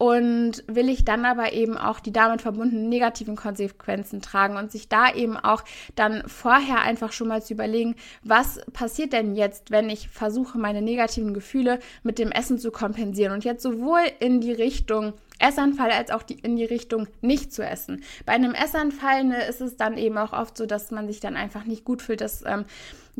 Und 0.00 0.64
will 0.66 0.88
ich 0.88 1.04
dann 1.04 1.26
aber 1.26 1.52
eben 1.52 1.76
auch 1.76 2.00
die 2.00 2.10
damit 2.10 2.40
verbundenen 2.40 2.88
negativen 2.88 3.36
Konsequenzen 3.36 4.22
tragen 4.22 4.56
und 4.56 4.72
sich 4.72 4.88
da 4.88 5.12
eben 5.12 5.36
auch 5.36 5.62
dann 5.94 6.22
vorher 6.26 6.80
einfach 6.80 7.12
schon 7.12 7.28
mal 7.28 7.42
zu 7.42 7.52
überlegen, 7.52 7.96
was 8.24 8.60
passiert 8.72 9.12
denn 9.12 9.34
jetzt, 9.34 9.70
wenn 9.70 9.90
ich 9.90 10.08
versuche, 10.08 10.56
meine 10.56 10.80
negativen 10.80 11.34
Gefühle 11.34 11.80
mit 12.02 12.18
dem 12.18 12.32
Essen 12.32 12.58
zu 12.58 12.70
kompensieren 12.70 13.34
und 13.34 13.44
jetzt 13.44 13.62
sowohl 13.62 14.00
in 14.20 14.40
die 14.40 14.52
Richtung 14.52 15.12
Essanfall 15.38 15.90
als 15.90 16.10
auch 16.10 16.22
die, 16.22 16.38
in 16.38 16.56
die 16.56 16.64
Richtung 16.64 17.06
nicht 17.20 17.52
zu 17.52 17.62
essen. 17.62 18.02
Bei 18.24 18.32
einem 18.32 18.54
Essanfall 18.54 19.24
ne, 19.24 19.44
ist 19.44 19.60
es 19.60 19.76
dann 19.76 19.98
eben 19.98 20.16
auch 20.16 20.32
oft 20.32 20.56
so, 20.56 20.64
dass 20.64 20.90
man 20.90 21.08
sich 21.08 21.20
dann 21.20 21.36
einfach 21.36 21.64
nicht 21.64 21.84
gut 21.84 22.00
fühlt, 22.00 22.22
dass 22.22 22.42
ähm, 22.46 22.64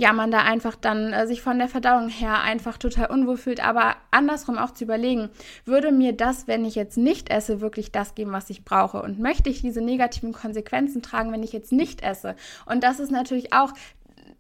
ja, 0.01 0.15
man 0.15 0.31
da 0.31 0.39
einfach 0.39 0.77
dann 0.77 1.13
äh, 1.13 1.27
sich 1.27 1.43
von 1.43 1.59
der 1.59 1.69
Verdauung 1.69 2.09
her 2.09 2.41
einfach 2.41 2.79
total 2.79 3.11
unwohl 3.11 3.37
fühlt. 3.37 3.63
Aber 3.63 3.97
andersrum 4.11 4.57
auch 4.57 4.71
zu 4.71 4.85
überlegen, 4.85 5.29
würde 5.67 5.93
mir 5.93 6.15
das, 6.15 6.49
wenn 6.49 6.65
ich 6.65 6.75
jetzt 6.75 6.97
nicht 6.97 7.29
esse, 7.29 7.61
wirklich 7.61 7.93
das 7.93 8.15
geben, 8.15 8.33
was 8.33 8.49
ich 8.49 8.65
brauche? 8.65 9.03
Und 9.03 9.21
möchte 9.21 9.51
ich 9.51 9.61
diese 9.61 9.83
negativen 9.83 10.33
Konsequenzen 10.33 11.03
tragen, 11.03 11.33
wenn 11.33 11.43
ich 11.43 11.53
jetzt 11.53 11.71
nicht 11.71 12.03
esse? 12.03 12.35
Und 12.65 12.83
das 12.83 12.99
ist 12.99 13.11
natürlich 13.11 13.53
auch 13.53 13.75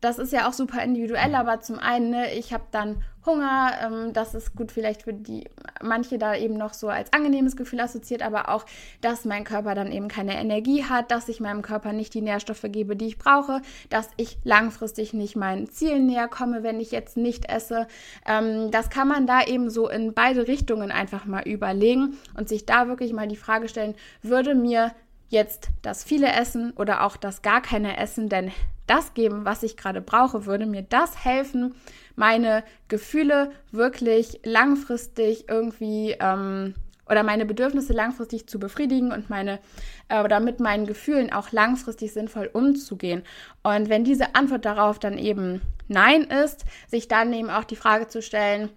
das 0.00 0.18
ist 0.18 0.32
ja 0.32 0.48
auch 0.48 0.52
super 0.52 0.82
individuell, 0.82 1.34
aber 1.34 1.60
zum 1.60 1.78
einen, 1.78 2.10
ne, 2.10 2.34
ich 2.34 2.52
habe 2.52 2.64
dann 2.70 3.02
Hunger, 3.26 3.72
ähm, 3.84 4.12
das 4.14 4.34
ist 4.34 4.56
gut 4.56 4.72
vielleicht 4.72 5.02
für 5.02 5.12
die 5.12 5.44
manche 5.82 6.18
da 6.18 6.34
eben 6.34 6.56
noch 6.56 6.72
so 6.72 6.88
als 6.88 7.12
angenehmes 7.12 7.56
Gefühl 7.56 7.80
assoziiert, 7.80 8.22
aber 8.22 8.48
auch, 8.48 8.64
dass 9.02 9.24
mein 9.26 9.44
Körper 9.44 9.74
dann 9.74 9.92
eben 9.92 10.08
keine 10.08 10.38
Energie 10.38 10.84
hat, 10.84 11.10
dass 11.10 11.28
ich 11.28 11.40
meinem 11.40 11.62
Körper 11.62 11.92
nicht 11.92 12.14
die 12.14 12.22
Nährstoffe 12.22 12.64
gebe, 12.68 12.96
die 12.96 13.08
ich 13.08 13.18
brauche, 13.18 13.60
dass 13.90 14.08
ich 14.16 14.38
langfristig 14.44 15.12
nicht 15.12 15.36
meinen 15.36 15.68
Zielen 15.68 16.06
näher 16.06 16.28
komme, 16.28 16.62
wenn 16.62 16.80
ich 16.80 16.92
jetzt 16.92 17.16
nicht 17.16 17.50
esse. 17.50 17.86
Ähm, 18.26 18.70
das 18.70 18.88
kann 18.88 19.08
man 19.08 19.26
da 19.26 19.42
eben 19.44 19.68
so 19.68 19.88
in 19.88 20.14
beide 20.14 20.48
Richtungen 20.48 20.90
einfach 20.90 21.26
mal 21.26 21.46
überlegen 21.46 22.16
und 22.36 22.48
sich 22.48 22.64
da 22.64 22.88
wirklich 22.88 23.12
mal 23.12 23.28
die 23.28 23.36
Frage 23.36 23.68
stellen, 23.68 23.94
würde 24.22 24.54
mir 24.54 24.92
jetzt 25.30 25.68
das 25.80 26.04
viele 26.04 26.30
Essen 26.30 26.72
oder 26.72 27.04
auch 27.04 27.16
das 27.16 27.40
gar 27.42 27.62
keine 27.62 27.96
Essen 27.96 28.28
denn 28.28 28.52
das 28.86 29.14
geben, 29.14 29.44
was 29.44 29.62
ich 29.62 29.76
gerade 29.76 30.00
brauche, 30.00 30.46
würde 30.46 30.66
mir 30.66 30.82
das 30.82 31.24
helfen, 31.24 31.74
meine 32.16 32.64
Gefühle 32.88 33.52
wirklich 33.70 34.40
langfristig 34.44 35.48
irgendwie 35.48 36.16
ähm, 36.20 36.74
oder 37.08 37.22
meine 37.22 37.46
Bedürfnisse 37.46 37.92
langfristig 37.92 38.48
zu 38.48 38.58
befriedigen 38.58 39.12
und 39.12 39.30
meine 39.30 39.60
äh, 40.08 40.22
oder 40.22 40.40
mit 40.40 40.58
meinen 40.58 40.86
Gefühlen 40.86 41.32
auch 41.32 41.52
langfristig 41.52 42.12
sinnvoll 42.12 42.50
umzugehen. 42.52 43.22
Und 43.62 43.88
wenn 43.88 44.04
diese 44.04 44.34
Antwort 44.34 44.64
darauf 44.64 44.98
dann 44.98 45.18
eben 45.18 45.62
Nein 45.86 46.22
ist, 46.22 46.64
sich 46.88 47.08
dann 47.08 47.32
eben 47.32 47.50
auch 47.50 47.64
die 47.64 47.76
Frage 47.76 48.08
zu 48.08 48.22
stellen, 48.22 48.70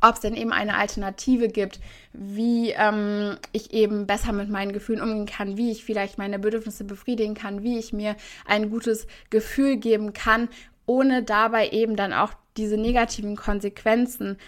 ob 0.00 0.14
es 0.14 0.20
denn 0.20 0.34
eben 0.34 0.52
eine 0.52 0.76
Alternative 0.76 1.48
gibt, 1.48 1.80
wie 2.12 2.70
ähm, 2.70 3.36
ich 3.52 3.72
eben 3.72 4.06
besser 4.06 4.32
mit 4.32 4.48
meinen 4.48 4.72
Gefühlen 4.72 5.02
umgehen 5.02 5.26
kann, 5.26 5.56
wie 5.56 5.70
ich 5.70 5.84
vielleicht 5.84 6.18
meine 6.18 6.38
Bedürfnisse 6.38 6.84
befriedigen 6.84 7.34
kann, 7.34 7.62
wie 7.62 7.78
ich 7.78 7.92
mir 7.92 8.16
ein 8.46 8.70
gutes 8.70 9.06
Gefühl 9.30 9.76
geben 9.76 10.12
kann, 10.12 10.48
ohne 10.86 11.22
dabei 11.22 11.68
eben 11.70 11.96
dann 11.96 12.12
auch 12.12 12.32
diese 12.56 12.76
negativen 12.76 13.36
Konsequenzen 13.36 14.38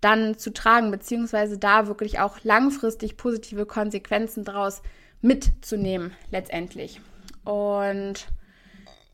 dann 0.00 0.38
zu 0.38 0.52
tragen, 0.52 0.90
beziehungsweise 0.90 1.58
da 1.58 1.86
wirklich 1.86 2.18
auch 2.18 2.38
langfristig 2.42 3.16
positive 3.16 3.66
Konsequenzen 3.66 4.44
daraus 4.44 4.82
mitzunehmen, 5.20 6.12
letztendlich. 6.30 7.00
Und 7.44 8.26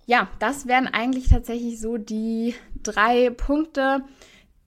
ja, 0.07 0.29
das 0.39 0.67
wären 0.67 0.89
eigentlich 0.89 1.29
tatsächlich 1.29 1.81
so 1.81 1.97
die 1.97 2.55
drei 2.83 3.31
Punkte, 3.31 4.03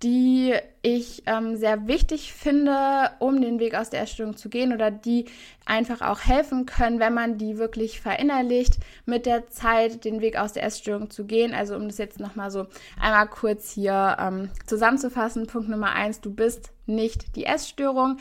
die 0.06 0.54
ich 0.84 1.24
ähm, 1.26 1.56
sehr 1.58 1.88
wichtig 1.88 2.32
finde, 2.32 3.10
um 3.18 3.41
den 3.41 3.60
Weg 3.60 3.74
aus 3.74 3.89
der 3.89 4.04
Essstörung 4.04 4.38
zu 4.38 4.50
gehen 4.50 4.72
oder 4.72 4.91
die 4.91 5.26
einfach 5.65 6.02
auch 6.02 6.20
helfen 6.20 6.68
können, 6.68 7.00
wenn 7.00 7.15
man 7.15 7.39
die 7.39 7.58
wirklich 7.58 8.00
verinnerlicht, 8.00 8.78
mit 9.08 9.26
der 9.26 9.48
Zeit 9.48 10.06
den 10.06 10.22
Weg 10.22 10.38
aus 10.38 10.54
der 10.54 10.62
Essstörung 10.63 11.10
zu 11.10 11.26
gehen. 11.26 11.56
Also 11.56 11.76
um 11.76 11.88
das 11.88 11.98
jetzt 11.98 12.20
nochmal 12.20 12.52
so 12.52 12.68
einmal 13.02 13.26
kurz 13.28 13.72
hier 13.72 14.15
ähm, 14.20 14.52
zusammenzufassen. 14.68 15.48
Punkt 15.48 15.70
Nummer 15.70 15.94
eins, 15.94 16.22
du 16.22 16.32
bist 16.32 16.70
nicht 16.86 17.36
die 17.36 17.46
Essstörung. 17.46 18.18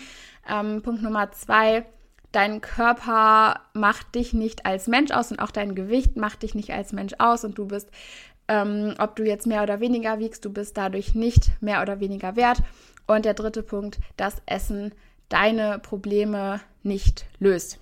Ähm, 0.48 0.80
Punkt 0.80 1.02
Nummer 1.02 1.32
zwei, 1.32 1.84
dein 2.34 2.60
Körper 2.60 3.60
macht 3.72 4.14
dich 4.14 4.32
nicht 4.32 4.66
als 4.66 4.86
Mensch 4.86 5.10
aus 5.12 5.30
und 5.30 5.40
auch 5.40 5.50
dein 5.50 5.74
Gewicht 5.74 6.16
macht 6.16 6.42
dich 6.42 6.54
nicht 6.54 6.72
als 6.72 6.92
Mensch 6.92 7.14
aus 7.18 7.44
und 7.44 7.58
du 7.58 7.66
bist 7.66 7.90
ähm, 8.48 8.94
ob 8.98 9.16
du 9.16 9.24
jetzt 9.24 9.46
mehr 9.46 9.62
oder 9.62 9.80
weniger 9.80 10.18
wiegst, 10.18 10.44
du 10.44 10.52
bist 10.52 10.76
dadurch 10.76 11.14
nicht 11.14 11.50
mehr 11.62 11.82
oder 11.82 12.00
weniger 12.00 12.36
wert. 12.36 12.62
Und 13.06 13.24
der 13.24 13.34
dritte 13.34 13.62
Punkt, 13.62 13.98
dass 14.16 14.42
Essen 14.46 14.92
deine 15.28 15.78
Probleme 15.78 16.60
nicht 16.82 17.26
löst. 17.38 17.78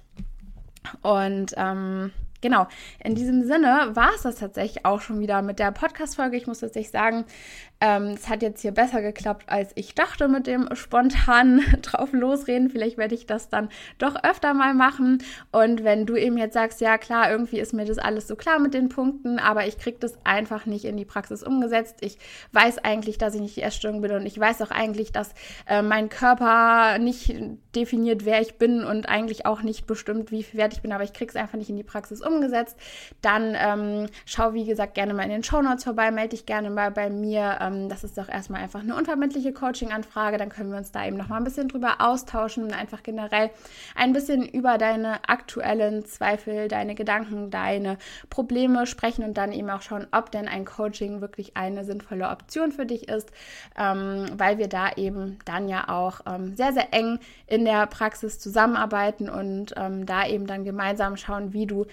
Und 1.02 1.54
ähm, 1.56 2.12
genau, 2.42 2.66
in 3.02 3.14
diesem 3.14 3.44
Sinne 3.44 3.92
war 3.94 4.10
es 4.14 4.22
das 4.22 4.36
tatsächlich 4.36 4.84
auch 4.84 5.00
schon 5.00 5.20
wieder 5.20 5.40
mit 5.40 5.58
der 5.58 5.72
Podcast-Folge. 5.72 6.36
Ich 6.36 6.46
muss 6.46 6.60
tatsächlich 6.60 6.90
sagen, 6.90 7.24
ähm, 7.80 8.14
es 8.14 8.28
hat 8.28 8.42
jetzt 8.42 8.60
hier 8.60 8.70
besser 8.70 9.02
geklappt, 9.02 9.46
als 9.48 9.72
ich 9.74 9.94
dachte 9.94 10.28
mit 10.28 10.46
dem 10.46 10.68
spontanen 10.74 11.64
drauf 11.82 12.12
losreden. 12.12 12.70
Vielleicht 12.70 12.98
werde 12.98 13.14
ich 13.14 13.26
das 13.26 13.48
dann 13.48 13.70
doch 13.98 14.22
öfter 14.22 14.54
mal 14.54 14.74
machen. 14.74 15.22
Und 15.50 15.82
wenn 15.82 16.06
du 16.06 16.16
eben 16.16 16.36
jetzt 16.36 16.54
sagst, 16.54 16.80
ja 16.80 16.98
klar, 16.98 17.30
irgendwie 17.30 17.58
ist 17.58 17.72
mir 17.72 17.84
das 17.84 17.98
alles 17.98 18.28
so 18.28 18.36
klar 18.36 18.58
mit 18.58 18.74
den 18.74 18.88
Punkten, 18.88 19.38
aber 19.38 19.66
ich 19.66 19.78
kriege 19.78 19.96
das 19.98 20.14
einfach 20.24 20.66
nicht 20.66 20.84
in 20.84 20.96
die 20.96 21.04
Praxis 21.04 21.42
umgesetzt. 21.42 21.96
Ich 22.00 22.18
weiß 22.52 22.78
eigentlich, 22.78 23.18
dass 23.18 23.34
ich 23.34 23.40
nicht 23.40 23.56
die 23.56 23.62
Essstörung 23.62 24.00
bin 24.00 24.12
und 24.12 24.26
ich 24.26 24.38
weiß 24.38 24.62
auch 24.62 24.70
eigentlich, 24.70 25.12
dass 25.12 25.34
äh, 25.66 25.82
mein 25.82 26.08
Körper 26.08 26.98
nicht 26.98 27.34
definiert, 27.74 28.24
wer 28.24 28.40
ich 28.40 28.58
bin 28.58 28.84
und 28.84 29.08
eigentlich 29.08 29.46
auch 29.46 29.62
nicht 29.62 29.86
bestimmt, 29.86 30.30
wie 30.30 30.42
viel 30.42 30.58
wert 30.58 30.74
ich 30.74 30.82
bin, 30.82 30.92
aber 30.92 31.04
ich 31.04 31.12
kriege 31.12 31.30
es 31.30 31.36
einfach 31.36 31.58
nicht 31.58 31.70
in 31.70 31.76
die 31.76 31.82
Praxis 31.82 32.20
umgesetzt. 32.20 32.31
Dann 33.20 33.56
ähm, 33.58 34.06
schau, 34.24 34.54
wie 34.54 34.64
gesagt, 34.64 34.94
gerne 34.94 35.14
mal 35.14 35.24
in 35.24 35.30
den 35.30 35.44
Show 35.44 35.62
Notes 35.62 35.84
vorbei, 35.84 36.10
melde 36.10 36.30
dich 36.30 36.46
gerne 36.46 36.70
mal 36.70 36.90
bei 36.90 37.10
mir. 37.10 37.58
Ähm, 37.60 37.88
das 37.88 38.04
ist 38.04 38.16
doch 38.16 38.28
erstmal 38.28 38.62
einfach 38.62 38.80
eine 38.80 38.96
unverbindliche 38.96 39.52
Coaching-Anfrage. 39.52 40.38
Dann 40.38 40.48
können 40.48 40.70
wir 40.70 40.78
uns 40.78 40.92
da 40.92 41.06
eben 41.06 41.16
nochmal 41.16 41.40
ein 41.40 41.44
bisschen 41.44 41.68
drüber 41.68 41.96
austauschen 42.00 42.64
und 42.64 42.72
einfach 42.72 43.02
generell 43.02 43.50
ein 43.94 44.12
bisschen 44.12 44.46
über 44.46 44.78
deine 44.78 45.28
aktuellen 45.28 46.04
Zweifel, 46.04 46.68
deine 46.68 46.94
Gedanken, 46.94 47.50
deine 47.50 47.98
Probleme 48.30 48.86
sprechen 48.86 49.24
und 49.24 49.36
dann 49.36 49.52
eben 49.52 49.70
auch 49.70 49.82
schauen, 49.82 50.06
ob 50.12 50.30
denn 50.30 50.48
ein 50.48 50.64
Coaching 50.64 51.20
wirklich 51.20 51.56
eine 51.56 51.84
sinnvolle 51.84 52.28
Option 52.28 52.72
für 52.72 52.86
dich 52.86 53.08
ist, 53.08 53.30
ähm, 53.76 54.26
weil 54.36 54.58
wir 54.58 54.68
da 54.68 54.92
eben 54.96 55.38
dann 55.44 55.68
ja 55.68 55.88
auch 55.88 56.20
ähm, 56.26 56.56
sehr, 56.56 56.72
sehr 56.72 56.92
eng 56.92 57.18
in 57.46 57.64
der 57.64 57.86
Praxis 57.86 58.38
zusammenarbeiten 58.38 59.28
und 59.28 59.74
ähm, 59.76 60.06
da 60.06 60.26
eben 60.26 60.46
dann 60.46 60.64
gemeinsam 60.64 61.16
schauen, 61.16 61.52
wie 61.52 61.66
du 61.66 61.86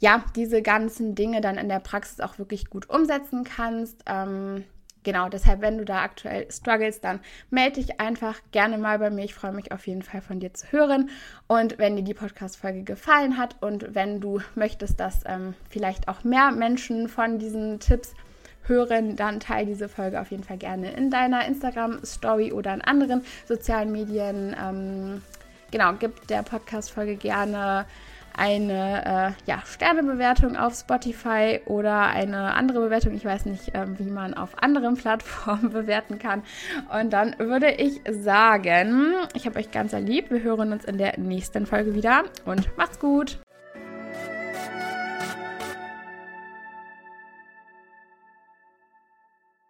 ja, 0.00 0.24
diese 0.36 0.62
ganzen 0.62 1.14
Dinge 1.14 1.40
dann 1.40 1.58
in 1.58 1.68
der 1.68 1.80
Praxis 1.80 2.20
auch 2.20 2.38
wirklich 2.38 2.70
gut 2.70 2.88
umsetzen 2.88 3.44
kannst. 3.44 4.04
Ähm, 4.06 4.64
genau, 5.02 5.28
deshalb, 5.28 5.60
wenn 5.60 5.78
du 5.78 5.84
da 5.84 6.02
aktuell 6.02 6.50
struggles, 6.50 7.00
dann 7.00 7.20
melde 7.50 7.80
dich 7.80 8.00
einfach 8.00 8.40
gerne 8.52 8.78
mal 8.78 8.98
bei 8.98 9.10
mir. 9.10 9.24
Ich 9.24 9.34
freue 9.34 9.52
mich 9.52 9.72
auf 9.72 9.86
jeden 9.86 10.02
Fall 10.02 10.20
von 10.20 10.38
dir 10.38 10.54
zu 10.54 10.70
hören. 10.70 11.10
Und 11.48 11.78
wenn 11.78 11.96
dir 11.96 12.04
die 12.04 12.14
Podcast-Folge 12.14 12.84
gefallen 12.84 13.36
hat 13.36 13.56
und 13.60 13.94
wenn 13.94 14.20
du 14.20 14.40
möchtest, 14.54 15.00
dass 15.00 15.20
ähm, 15.26 15.54
vielleicht 15.68 16.08
auch 16.08 16.22
mehr 16.22 16.52
Menschen 16.52 17.08
von 17.08 17.38
diesen 17.38 17.80
Tipps 17.80 18.14
hören, 18.62 19.16
dann 19.16 19.40
teile 19.40 19.66
diese 19.66 19.88
Folge 19.88 20.20
auf 20.20 20.30
jeden 20.30 20.44
Fall 20.44 20.58
gerne 20.58 20.92
in 20.92 21.10
deiner 21.10 21.46
Instagram-Story 21.46 22.52
oder 22.52 22.74
in 22.74 22.82
anderen 22.82 23.24
sozialen 23.46 23.90
Medien. 23.90 24.54
Ähm, 24.62 25.22
genau, 25.72 25.94
gib 25.98 26.26
der 26.28 26.42
Podcast-Folge 26.42 27.16
gerne 27.16 27.86
eine 28.38 29.34
äh, 29.46 29.50
ja, 29.50 29.62
Sternebewertung 29.66 30.56
auf 30.56 30.74
Spotify 30.74 31.60
oder 31.66 32.06
eine 32.06 32.54
andere 32.54 32.80
Bewertung. 32.80 33.14
Ich 33.14 33.24
weiß 33.24 33.46
nicht, 33.46 33.74
äh, 33.74 33.86
wie 33.98 34.10
man 34.10 34.34
auf 34.34 34.62
anderen 34.62 34.96
Plattformen 34.96 35.70
bewerten 35.70 36.18
kann. 36.18 36.42
Und 36.96 37.12
dann 37.12 37.38
würde 37.38 37.70
ich 37.72 38.00
sagen, 38.08 39.14
ich 39.34 39.46
habe 39.46 39.58
euch 39.58 39.70
ganz 39.70 39.92
lieb. 39.92 40.30
Wir 40.30 40.42
hören 40.42 40.72
uns 40.72 40.84
in 40.84 40.98
der 40.98 41.18
nächsten 41.18 41.66
Folge 41.66 41.94
wieder 41.94 42.24
und 42.44 42.76
macht's 42.76 42.98
gut. 42.98 43.38